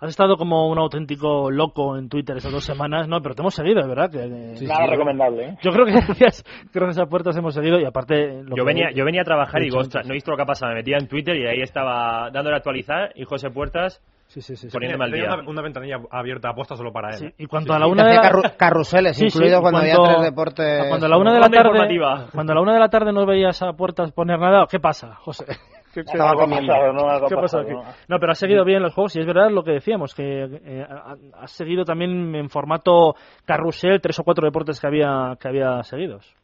[0.00, 3.20] Has estado como un auténtico loco en Twitter estas dos semanas, ¿no?
[3.22, 4.10] Pero te hemos seguido, es verdad.
[4.10, 4.18] Que,
[4.58, 5.56] que- Nada recomendable, ¿eh?
[5.62, 6.42] Yo creo que gracias,
[6.74, 8.42] gracias a Puertas hemos seguido y aparte...
[8.42, 10.36] lo Yo que- venía, yo venía a trabajar y digo, ostras, no he visto lo
[10.36, 10.70] que ha pasado.
[10.72, 14.02] Me metía en Twitter y ahí estaba dándole a actualizar y José Puertas
[14.40, 14.68] Sí, sí, sí.
[14.72, 15.34] poniéndome al día.
[15.34, 17.16] una, una ventanilla abierta apuesta solo para él.
[17.16, 17.34] Sí, ¿eh?
[17.38, 18.30] y cuanto Sí, a la una de hacía la...
[18.30, 20.84] carru- carruseles, Sí, incluido cuando cuando- había tres deportes.
[20.88, 21.98] Cuando a la una de la tarde,
[22.32, 25.14] cuando a la una de la tarde no veías a puertas poner nada, ¿qué pasa,
[25.16, 25.44] José?
[25.92, 26.72] ¿Qué, qué- Estaba ha comiendo.
[26.72, 27.06] pasado, ¿no?
[27.10, 27.72] Ha qué pasa pasado, aquí?
[27.74, 27.82] ¿no?
[28.08, 30.86] No, pero has seguido bien los juegos y es verdad lo que decíamos, que eh,
[30.88, 33.14] ha- has seguido también en formato
[33.44, 36.34] carrusel tres o cuatro deportes que había que había seguidos.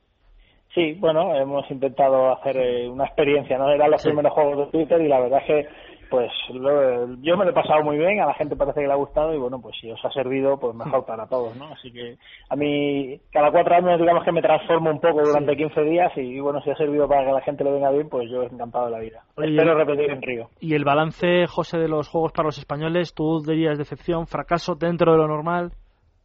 [0.74, 3.70] Sí, bueno, hemos intentado hacer eh, una experiencia, ¿no?
[3.70, 4.08] Eran los Sí.
[4.08, 5.68] primeros juegos de Twitter y la verdad es que,
[6.10, 8.92] pues, lo- yo me lo he pasado muy bien, a la gente parece que le
[8.92, 11.66] ha gustado y bueno, pues si os ha servido, pues mejor para todos, ¿no?
[11.72, 12.16] Así que
[12.48, 16.40] a mí, cada cuatro años, digamos que me transformo un poco durante 15 días y,
[16.40, 18.90] bueno, si ha servido para que la gente le venga bien, pues yo encantado de
[18.92, 19.22] la vida.
[19.36, 20.48] Oye, Espero repetir en Río.
[20.60, 25.12] Y el balance, José, de los juegos para los españoles, tú dirías decepción, fracaso dentro
[25.12, 25.72] de lo normal.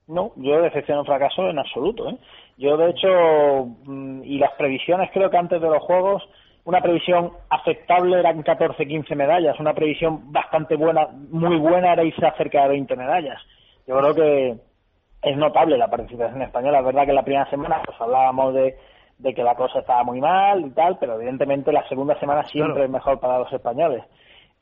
[0.07, 2.09] No, yo decepción o fracaso en absoluto.
[2.09, 2.17] ¿eh?
[2.57, 3.07] Yo, de hecho,
[3.85, 6.21] mm, y las previsiones creo que antes de los Juegos,
[6.65, 12.35] una previsión aceptable eran 14-15 medallas, una previsión bastante buena, muy buena era irse a
[12.37, 13.41] cerca de 20 medallas.
[13.85, 14.55] Yo creo que
[15.21, 16.79] es notable la participación española.
[16.79, 18.75] Es verdad que la primera semana pues hablábamos de,
[19.17, 22.73] de que la cosa estaba muy mal y tal, pero evidentemente la segunda semana siempre
[22.73, 22.85] Claro.
[22.85, 24.03] es mejor para los españoles.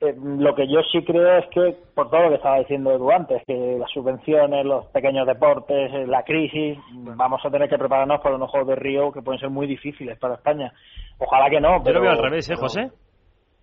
[0.04, 3.12] Eh, lo que yo sí creo es que, por todo lo que estaba diciendo Edu
[3.12, 8.20] antes, que las subvenciones, los pequeños deportes, eh, la crisis, vamos a tener que prepararnos
[8.22, 10.74] para unos Juegos de Río que pueden ser muy difíciles para España.
[11.22, 11.78] Ojalá que no.
[11.78, 12.92] Yo pero, lo veo al revés, ¿eh, pero- José?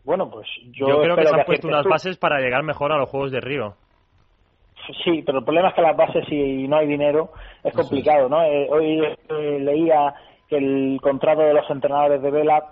[0.04, 1.90] Bueno, pues yo, Yo, creo que se han puesto unas tú.
[1.90, 3.74] bases para llegar mejor a los Juegos de Río.
[5.04, 7.32] Sí, pero el problema es que las bases, si no hay dinero,
[7.62, 8.42] es complicado, ¿no?
[8.42, 10.14] Eh, hoy eh, leía
[10.48, 12.62] que el contrato de los entrenadores de vela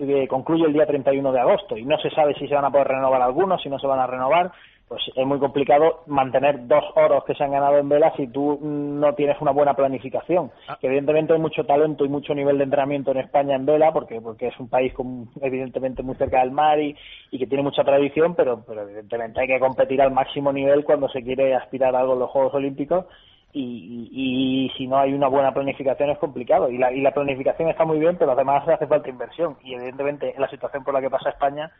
[0.00, 2.70] eh, concluye el día 31 de agosto y no se sabe si se van a
[2.70, 4.50] poder renovar algunos, si no se van a renovar.
[4.88, 8.58] Pues es muy complicado mantener dos oros que se han ganado en vela si tú
[8.62, 10.50] no tienes una buena planificación.
[10.66, 10.78] Ah.
[10.80, 14.20] Que evidentemente hay mucho talento y mucho nivel de entrenamiento en España en vela, porque
[14.20, 16.96] porque es un país con, evidentemente muy cerca del mar y,
[17.30, 21.08] y que tiene mucha tradición, pero, pero evidentemente hay que competir al máximo nivel cuando
[21.10, 23.04] se quiere aspirar a algo en los Juegos Olímpicos.
[23.50, 26.68] Y, y- y si no hay una buena planificación es complicado.
[26.70, 29.56] Y la, y la planificación está muy bien, pero además hace falta inversión.
[29.64, 31.70] Y evidentemente en la situación por la que pasa España,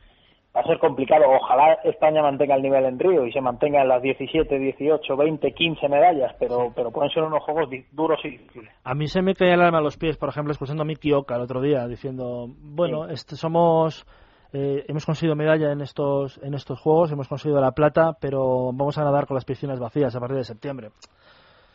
[0.58, 1.24] va a ser complicado.
[1.28, 5.52] Ojalá España mantenga el nivel en Río y se mantenga en las 17, 18, 20,
[5.52, 8.70] 15 medallas, pero, pero pueden ser unos juegos duros y difíciles.
[8.82, 11.12] A mí se me cae el alma a los pies, por ejemplo, escuchando a Miki
[11.12, 14.04] Oka el otro día diciendo, bueno, este, somos,
[14.52, 18.98] eh, hemos conseguido medalla en estos, en estos juegos, hemos conseguido la plata, pero vamos
[18.98, 20.88] a nadar con las piscinas vacías a partir de septiembre.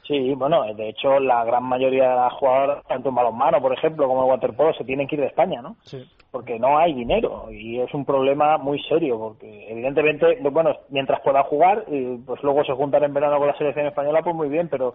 [0.05, 4.07] Sí, bueno, de hecho la gran mayoría de las jugadoras, tanto en balonmano, por ejemplo,
[4.07, 5.77] como en waterpolo, se tienen que ir de España, ¿no?
[5.83, 6.03] Sí.
[6.29, 11.43] Porque no hay dinero y es un problema muy serio, porque evidentemente, bueno, mientras puedan
[11.43, 14.67] jugar, y pues luego se juntan en verano con la selección española, pues muy bien,
[14.67, 14.93] pero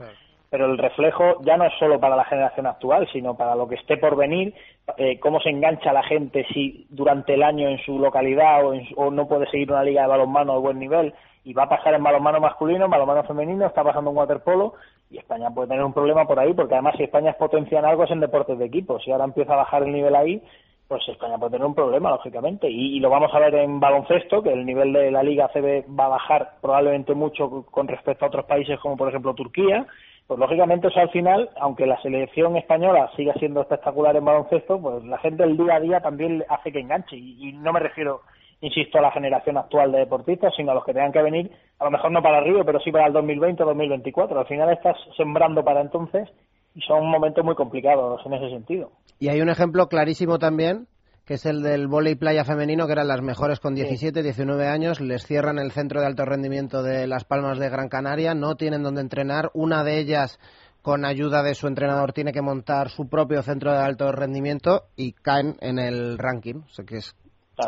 [0.51, 3.75] pero el reflejo ya no es solo para la generación actual, sino para lo que
[3.75, 4.55] esté por venir,
[4.97, 8.87] eh, cómo se engancha la gente si durante el año en su localidad o, en
[8.97, 11.95] o no puede seguir una liga de balonmano de buen nivel y va a pasar
[11.95, 14.74] en balonmano masculino, balonmano femenino, está pasando en waterpolo
[15.11, 17.84] y España puede tener un problema por ahí, porque además si España es potencia en
[17.84, 20.43] algo es en deportes de equipo, si ahora empieza a bajar el nivel ahí,
[20.89, 22.68] pues España puede tener un problema, lógicamente.
[22.70, 26.07] Y, lo vamos a ver en baloncesto, que el nivel de la Liga CB va
[26.07, 29.86] a bajar probablemente mucho con respecto a otros países como por ejemplo Turquía.
[30.26, 35.05] Pues lógicamente eso al final, aunque la selección española siga siendo espectacular en baloncesto, pues
[35.05, 37.16] la gente del día a día también hace que enganche.
[37.16, 38.22] Y, y no me refiero,
[38.61, 41.85] insisto, a la generación actual de deportistas, sino a los que tengan que venir, a
[41.85, 44.39] lo mejor no para Río, pero sí para el 2020 o 2024.
[44.39, 46.29] Al final estás sembrando para entonces
[46.75, 48.91] y son momentos muy complicados en ese sentido.
[49.19, 50.87] Y hay un ejemplo clarísimo también,
[51.25, 55.01] que es el del vóley playa femenino, que eran las mejores con 17, 19 años,
[55.01, 58.83] les cierran el centro de alto rendimiento de Las Palmas de Gran Canaria, no tienen
[58.83, 60.39] donde entrenar, una de ellas
[60.83, 65.13] con ayuda de su entrenador tiene que montar su propio centro de alto rendimiento y
[65.13, 67.15] caen en el ranking, o sea que es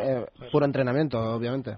[0.02, 1.76] eh, puro entrenamiento, obviamente.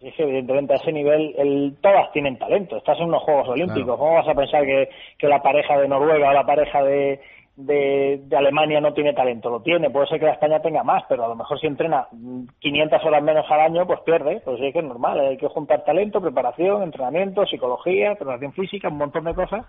[0.00, 2.76] Es que evidentemente a ese nivel el, todas tienen talento.
[2.76, 3.84] Estás en unos Juegos Olímpicos.
[3.84, 3.98] Claro.
[3.98, 4.88] ¿Cómo vas a pensar que,
[5.18, 7.20] que la pareja de Noruega o la pareja de,
[7.56, 9.48] de, de Alemania no tiene talento?
[9.48, 9.88] Lo tiene.
[9.88, 13.02] Puede ser que la España tenga más, pero a lo mejor si entrena mm, 500
[13.02, 14.42] horas menos al año, pues pierde.
[14.44, 15.20] Pues sí que es normal.
[15.20, 19.64] Hay que juntar talento, preparación, entrenamiento, psicología, preparación física, un montón de cosas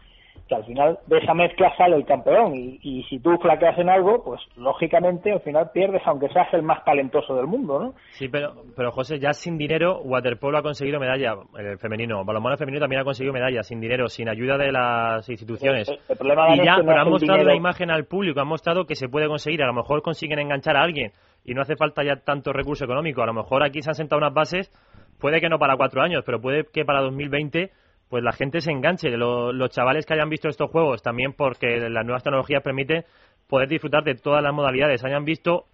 [0.47, 3.89] que al final de esa mezcla sale el campeón y, y si tú flaqueas en
[3.89, 7.93] algo, pues lógicamente al final pierdes aunque seas el más talentoso del mundo, ¿no?
[8.11, 12.23] Sí, pero, pero José, ya sin dinero, Waterpolo ha conseguido medalla, el femenino.
[12.23, 15.89] Balonmano femenino también ha conseguido medalla, sin dinero, sin ayuda de las instituciones.
[15.89, 17.49] El- el problema, y ya, es que no pero han mostrado dinero.
[17.51, 19.63] la imagen al público, han mostrado que se puede conseguir.
[19.63, 21.11] A lo mejor consiguen enganchar a alguien
[21.43, 23.23] y no hace falta ya tanto recurso económico.
[23.23, 24.71] A lo mejor aquí se han sentado unas bases,
[25.19, 27.71] puede que no para cuatro años, pero puede que para 2020
[28.09, 29.09] pues la gente se enganche.
[29.09, 33.03] Lo- los chavales que hayan visto estos juegos, también porque las nuevas tecnologías permiten
[33.47, 35.65] poder disfrutar de todas las modalidades, hayan visto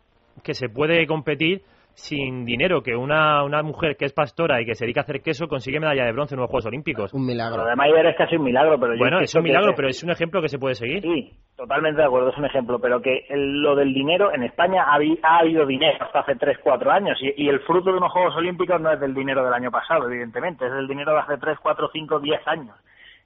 [0.43, 1.61] que se puede competir
[2.01, 5.21] sin dinero, que una, una mujer que es pastora y que se dedica a hacer
[5.21, 7.13] queso consigue medalla de bronce en los Juegos Olímpicos.
[7.13, 7.63] Un milagro.
[7.63, 9.87] Lo de Maider es casi un milagro, pero yo Bueno, es un que- milagro, pero
[9.87, 11.01] es un ejemplo que se puede seguir.
[11.03, 14.83] Sí, totalmente de acuerdo, es un ejemplo, pero que el- lo del dinero, en España
[14.83, 18.11] ha, ha habido dinero hasta hace 3, 4 años y, y el fruto de unos
[18.11, 21.37] Juegos Olímpicos no es del dinero del año pasado, evidentemente, es del dinero de hace
[21.37, 22.75] 3, 4, 5, 10 años.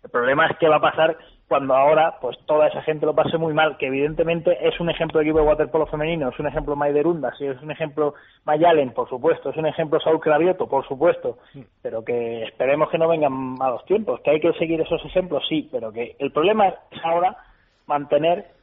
[0.03, 1.17] El problema es qué va a pasar
[1.47, 5.19] cuando ahora pues toda esa gente lo pase muy mal, que evidentemente es un ejemplo
[5.19, 8.15] de equipo de waterpolo femenino, es un ejemplo Maiderunda, sí, es un ejemplo
[8.45, 11.37] Mayalen, por supuesto, es un ejemplo Saúl Cravioto, por supuesto,
[11.81, 15.69] pero que esperemos que no vengan malos tiempos, que hay que seguir esos ejemplos, sí,
[15.71, 17.37] pero que el problema es ahora
[17.85, 18.54] mantener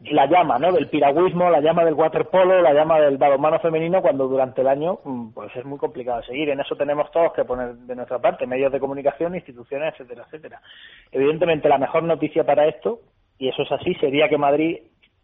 [0.00, 0.72] la llama, ¿no?
[0.72, 4.98] Del piragüismo, la llama del waterpolo, la llama del balonmano femenino, cuando durante el año,
[5.04, 6.50] mm, pues es muy complicado seguir.
[6.50, 10.60] En eso tenemos todos que poner de nuestra parte, medios de comunicación, instituciones, etcétera, etcétera.
[11.10, 12.98] Evidentemente, la mejor noticia para esto,
[13.38, 14.78] y eso es así, sería que Madrid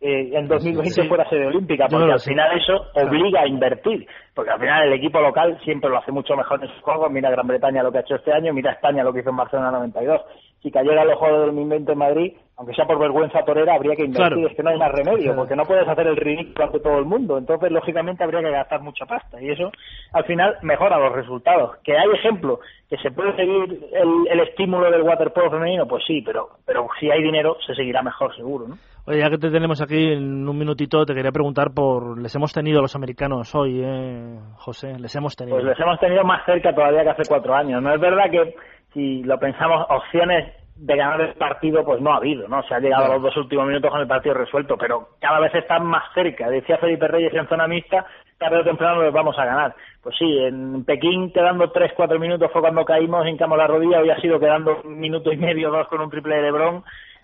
[0.04, 1.08] eh, en 2020 Sí.
[1.08, 4.04] fuera sede olímpica, porque al final eso obliga a invertir,
[4.34, 7.30] porque al final el equipo local siempre lo hace mucho mejor en sus juegos, mira
[7.30, 9.70] Gran Bretaña lo que ha hecho este año, mira España lo que hizo en Barcelona
[9.70, 10.20] 92.
[10.62, 14.04] Si cayera los Juegos del 2020 en Madrid, aunque sea por vergüenza torera, habría que
[14.04, 14.48] invertir, Claro.
[14.48, 15.36] es que no hay más remedio, Claro.
[15.38, 18.80] porque no puedes hacer el ridículo ante todo el mundo, entonces lógicamente habría que gastar
[18.80, 19.72] mucha pasta, y eso
[20.12, 21.76] al final mejora los resultados.
[21.82, 26.22] Que hay ejemplo, que se puede seguir el, el estímulo del waterpolo femenino, pues sí,
[26.24, 28.76] pero, pero si hay dinero se seguirá mejor seguro, ¿no?
[29.04, 32.20] Oye, ya que te tenemos aquí en un minutito, te quería preguntar por...
[32.22, 34.96] Les hemos tenido a los americanos hoy, ¿eh, José?
[35.00, 35.56] Les hemos tenido.
[35.56, 37.82] Pues les hemos tenido más cerca todavía que hace cuatro años.
[37.82, 38.54] No es verdad que
[38.92, 42.62] si lo pensamos, opciones de ganar el partido pues no ha habido, ¿no?
[42.64, 45.54] Se ha llegado a los dos últimos minutos con el partido resuelto, pero cada vez
[45.54, 46.48] están más cerca.
[46.48, 48.06] Decía Felipe Reyes en zona mixta,
[48.38, 49.74] tarde o temprano les vamos a ganar.
[50.02, 54.10] Pues sí, en Pekín quedando tres, cuatro minutos fue cuando caímos, hincamos la rodilla, hoy
[54.10, 56.82] ha sido quedando un minuto y medio, dos con un triple de Lebron,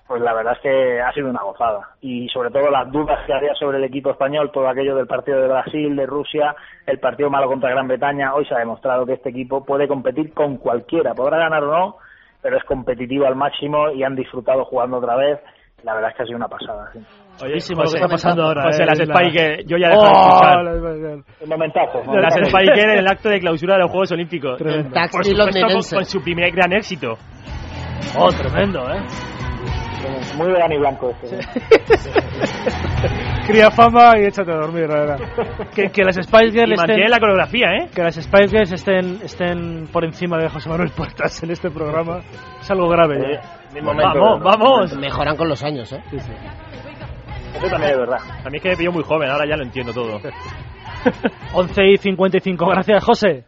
[0.09, 1.91] pues la verdad es que ha sido una gozada.
[2.01, 5.39] Y sobre todo las dudas que había sobre el equipo español, todo aquello del partido
[5.41, 6.57] de Brasil, de Rusia,
[6.87, 10.33] el partido malo contra Gran Bretaña, hoy se ha demostrado que este equipo puede competir
[10.33, 11.97] con cualquiera, podrá ganar o no,
[12.43, 15.41] pero es competitivo al máximo y han disfrutado jugando otra vez.
[15.85, 16.91] La verdad es que ha sido una pasada.
[16.93, 16.99] sí.
[16.99, 20.03] Oye, Buenísimo lo que está pasando ahora, José, eh, las la- Spike, yo ya dejo
[20.03, 20.65] de Oh, escuchar.
[20.65, 20.73] la-
[21.43, 21.99] Un momentazo.
[21.99, 22.41] Las momentazo.
[22.43, 24.57] Spike en el acto de clausura de los Juegos Olímpicos.
[24.59, 24.91] Tremendo.
[25.13, 27.15] Por supuesto, con, con su primer gran éxito.
[28.19, 29.03] Oh, tremendo, ¿eh?
[30.37, 31.39] Muy de Dani Blanco este.
[33.47, 35.19] Cría fama y échate a dormir, la verdad.
[35.75, 37.89] Que, que las Spice Girls Y mantiene estén, la coreografía, ¿eh?
[37.95, 42.21] que las Spice Girls estén, estén por encima de José Manuel Puertas en este programa
[42.61, 43.35] es algo grave.
[43.35, 43.41] ¿eh?
[43.83, 44.45] Momento, Vamos, ¿no?
[44.45, 44.97] vamos.
[44.97, 46.03] Mejoran con los años, ¿eh?
[46.13, 48.19] Eso también es verdad.
[48.45, 50.19] A mí es que me pillo muy joven, ahora ya lo entiendo todo.
[51.55, 52.67] 11 y 55.
[52.67, 53.45] Gracias, José.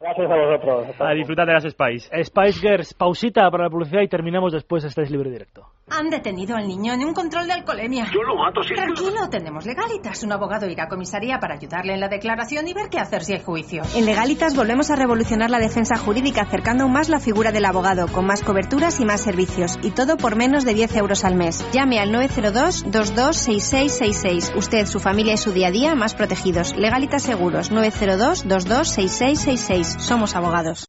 [0.00, 1.00] Gracias a vosotros.
[1.00, 2.24] A disfrutar de las Spice.
[2.24, 4.84] Spice Girls, pausita para la publicidad y terminamos después.
[4.84, 5.66] Estáis libre directo.
[5.94, 8.06] Han detenido al niño en un control de alcoholemia.
[8.06, 8.72] Yo lo mato si...
[8.74, 10.22] Tranquilo, tenemos legalitas.
[10.22, 13.34] Un abogado irá a comisaría para ayudarle en la declaración y ver qué hacer si
[13.34, 13.82] hay juicio.
[13.94, 18.08] En Legalitas volvemos a revolucionar la defensa jurídica acercando aún más la figura del abogado,
[18.08, 19.78] con más coberturas y más servicios.
[19.82, 21.62] Y todo por menos de 10 euros al mes.
[21.72, 24.56] Llame al 902-226666.
[24.56, 26.74] Usted, su familia y su día a día más protegidos.
[26.74, 27.70] Legalitas Seguros.
[27.70, 29.98] 902-226666.
[29.98, 30.88] Somos abogados.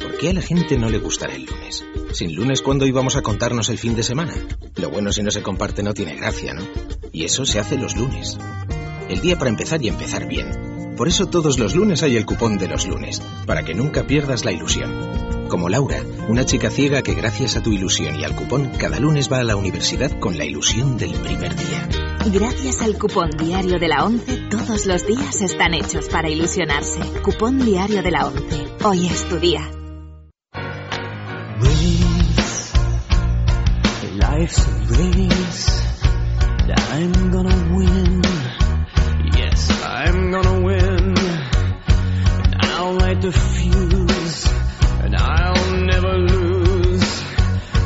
[0.00, 1.84] ¿Por qué a la gente no le gustará el lunes?
[2.12, 4.34] Sin lunes, ¿cuándo íbamos a contarnos el fin de semana?
[4.76, 6.62] Lo bueno si no se comparte no tiene gracia, ¿no?
[7.12, 8.36] Y eso se hace los lunes.
[9.08, 10.94] El día para empezar y empezar bien.
[10.96, 14.44] Por eso todos los lunes hay el cupón de los lunes, para que nunca pierdas
[14.44, 14.92] la ilusión.
[15.48, 19.32] Como Laura, una chica ciega que gracias a tu ilusión y al cupón cada lunes
[19.32, 21.88] va a la universidad con la ilusión del primer día.
[22.32, 27.00] Gracias al cupón diario de la 11, todos los días están hechos para ilusionarse.
[27.22, 28.66] Cupón diario de la 11.
[28.84, 29.79] Hoy es tu día.
[34.40, 36.00] Life's a race.
[36.92, 38.22] I'm gonna win.
[39.36, 41.14] Yes, I'm gonna win.
[42.48, 44.48] And I'll light the fuse.
[45.04, 47.24] And I'll never lose.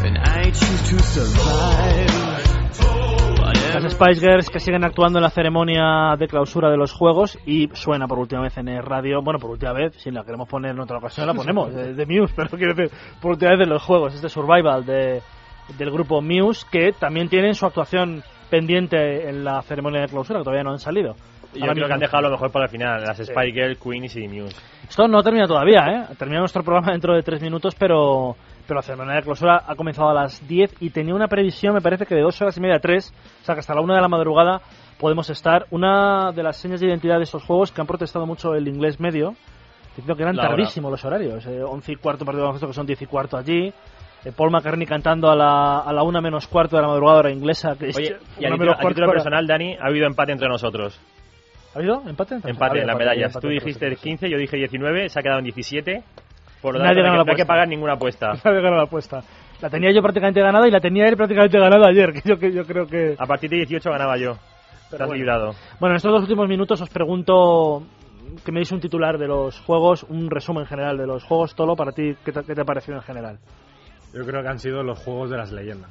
[0.05, 2.15] And I choose to survive.
[3.83, 7.69] Las Spice Girls que siguen actuando en la ceremonia de clausura de los juegos y
[7.73, 9.21] suena por última vez en el radio.
[9.23, 12.07] Bueno, por última vez, si la queremos poner en otra ocasión, la ponemos, de, de
[12.07, 14.15] Muse, pero quiero decir, por última vez en los juegos.
[14.15, 15.21] Este Survival de,
[15.79, 20.45] del grupo Muse que también tienen su actuación pendiente en la ceremonia de clausura, que
[20.45, 21.15] todavía no han salido.
[21.55, 23.03] Yo Ahora creo que han dejado lo mejor para el final.
[23.03, 24.57] Las Spike Girls, Queens y Muse.
[24.89, 26.15] Esto no termina todavía, ¿eh?
[26.19, 28.37] Termina nuestro programa dentro de tres minutos, pero,
[28.67, 31.81] pero la ceremonia de clausura ha comenzado a las 10 y tenía una previsión, me
[31.81, 33.13] parece que de dos horas y media a tres,
[33.43, 34.61] o sea que hasta la una de la madrugada
[34.99, 35.67] podemos estar.
[35.71, 38.99] Una de las señas de identidad de estos juegos que han protestado mucho el inglés
[38.99, 39.35] medio,
[39.89, 42.87] diciendo que eran tardísimos los horarios, eh, 11 y cuarto partido de baloncesto que son
[42.87, 43.73] 10 y cuarto allí.
[44.25, 47.31] Eh, Paul McCartney cantando a la, a la una menos cuarto de la madrugada hora
[47.31, 47.77] inglesa.
[47.79, 50.99] Que Oye, y a título, personal, Dani, ha habido empate entre nosotros.
[51.75, 52.37] ¿Ha habido empate?
[52.37, 53.31] Empate Ha habido en las empate, medallas.
[53.31, 54.03] empate Tú dijiste nosotros.
[54.03, 56.03] 15, yo dije 19, se ha quedado en 17.
[56.63, 58.29] Por lo Nadie tanto, no hay, la que, pagar ninguna apuesta.
[58.45, 59.23] Nadie gana la apuesta.
[59.61, 62.53] La tenía yo prácticamente ganada y la tenía él prácticamente ganada ayer, que yo, que
[62.53, 63.15] yo creo que...
[63.19, 64.33] A partir de 18 ganaba yo.
[64.33, 65.15] Has bueno.
[65.15, 65.53] librado.
[65.81, 67.83] Bueno, en estos dos últimos minutos os pregunto
[68.45, 71.55] que me deis un titular de los juegos, un resumen general de los juegos.
[71.55, 73.39] Tolo, para ti, ¿qué te, qué te ha parecido en general?
[74.15, 75.91] Yo creo que han sido los juegos de las leyendas.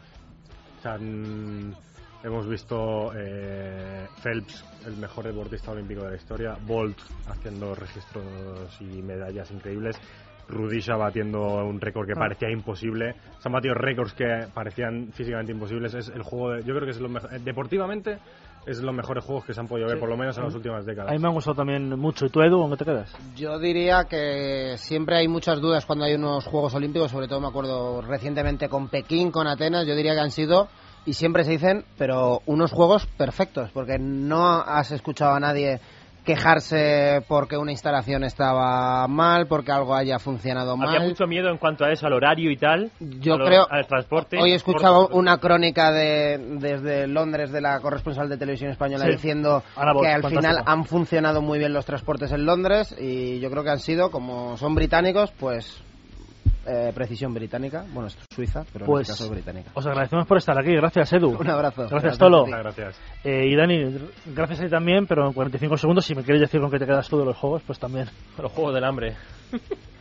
[0.79, 1.73] O sea, mm,
[2.23, 6.97] hemos visto eh, Phelps, el mejor deportista olímpico de la historia, Bolt
[7.27, 8.23] haciendo registros
[8.81, 9.97] y medallas increíbles,
[10.47, 12.19] Rudisha batiendo un récord que Ah.
[12.19, 15.93] parecía imposible, se han batido récords que parecían físicamente imposibles.
[15.93, 18.17] Es el juego, de- yo creo que es lo mejor, eh, deportivamente
[18.65, 19.99] es los mejores juegos que se han podido ver, Sí.
[19.99, 21.11] por lo menos en las últimas A décadas.
[21.11, 22.25] mí me han gustado también mucho.
[22.25, 23.13] ¿Y tú, Edu, dónde te quedas?
[23.35, 27.47] Yo diría que siempre hay muchas dudas cuando hay unos Juegos Olímpicos, sobre todo me
[27.47, 30.67] acuerdo recientemente con Pekín, con Atenas, yo diría que han sido,
[31.05, 35.79] y siempre se dicen, pero unos Juegos perfectos, porque no has escuchado a nadie
[36.23, 40.89] quejarse porque una instalación estaba mal, porque algo haya funcionado mal.
[40.89, 42.91] Había mucho miedo en cuanto a eso, al horario y tal.
[42.99, 43.67] Yo lo- creo.
[43.69, 44.37] Al transporte.
[44.39, 44.53] Hoy
[45.07, 49.11] Por- una crónica de, desde Londres de la corresponsal de televisión española Sí.
[49.11, 49.63] diciendo
[50.01, 53.69] que al final han funcionado muy bien los transportes en Londres y yo creo que
[53.71, 55.83] han sido, como son británicos, pues
[56.65, 57.85] eh, precisión británica.
[57.91, 59.71] Bueno, esto es Suiza, pero Pues en este caso británica.
[59.73, 60.73] os agradecemos por estar aquí.
[60.75, 61.37] Gracias, Edu.
[61.39, 61.81] Un abrazo.
[61.81, 62.45] Gracias, Gracias Tolo.
[62.45, 62.99] Gracias.
[63.23, 63.97] Eh, y Dani,
[64.27, 66.85] gracias a ti también, pero en 45 segundos, si me quieres decir con qué te
[66.85, 68.07] quedas tú de los juegos, pues también.
[68.41, 69.15] Los juegos del hambre.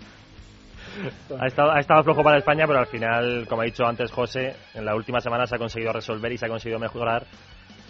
[1.40, 4.54] Ha estado, ha estado flojo para España, pero al final, como ha dicho antes José,
[4.74, 7.24] en la última semana se ha conseguido resolver y se ha conseguido mejorar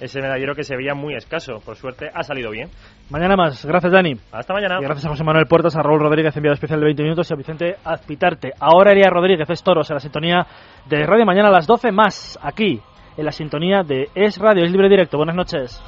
[0.03, 1.61] ese medallero que se veía muy escaso.
[1.65, 2.69] Por suerte ha salido bien.
[3.11, 3.65] Mañana más.
[3.65, 4.15] Gracias, Dani.
[4.33, 4.79] Hasta mañana.
[4.81, 7.35] Y gracias a José Manuel Puertas, a Raúl Rodríguez, enviado especial de 20 minutos, y
[7.35, 8.53] a Vicente Azpitarte.
[8.59, 10.47] Ahora Elia Rodríguez es Toros en la sintonía
[10.89, 12.81] de Radio Mañana a las 12 más, aquí,
[13.17, 15.17] en la sintonía de Es Radio, es libre directo.
[15.17, 15.81] Buenas noches.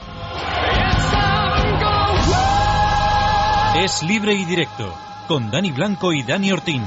[3.77, 4.95] Es libre y directo
[5.27, 6.83] con Dani Blanco y Dani Ortín.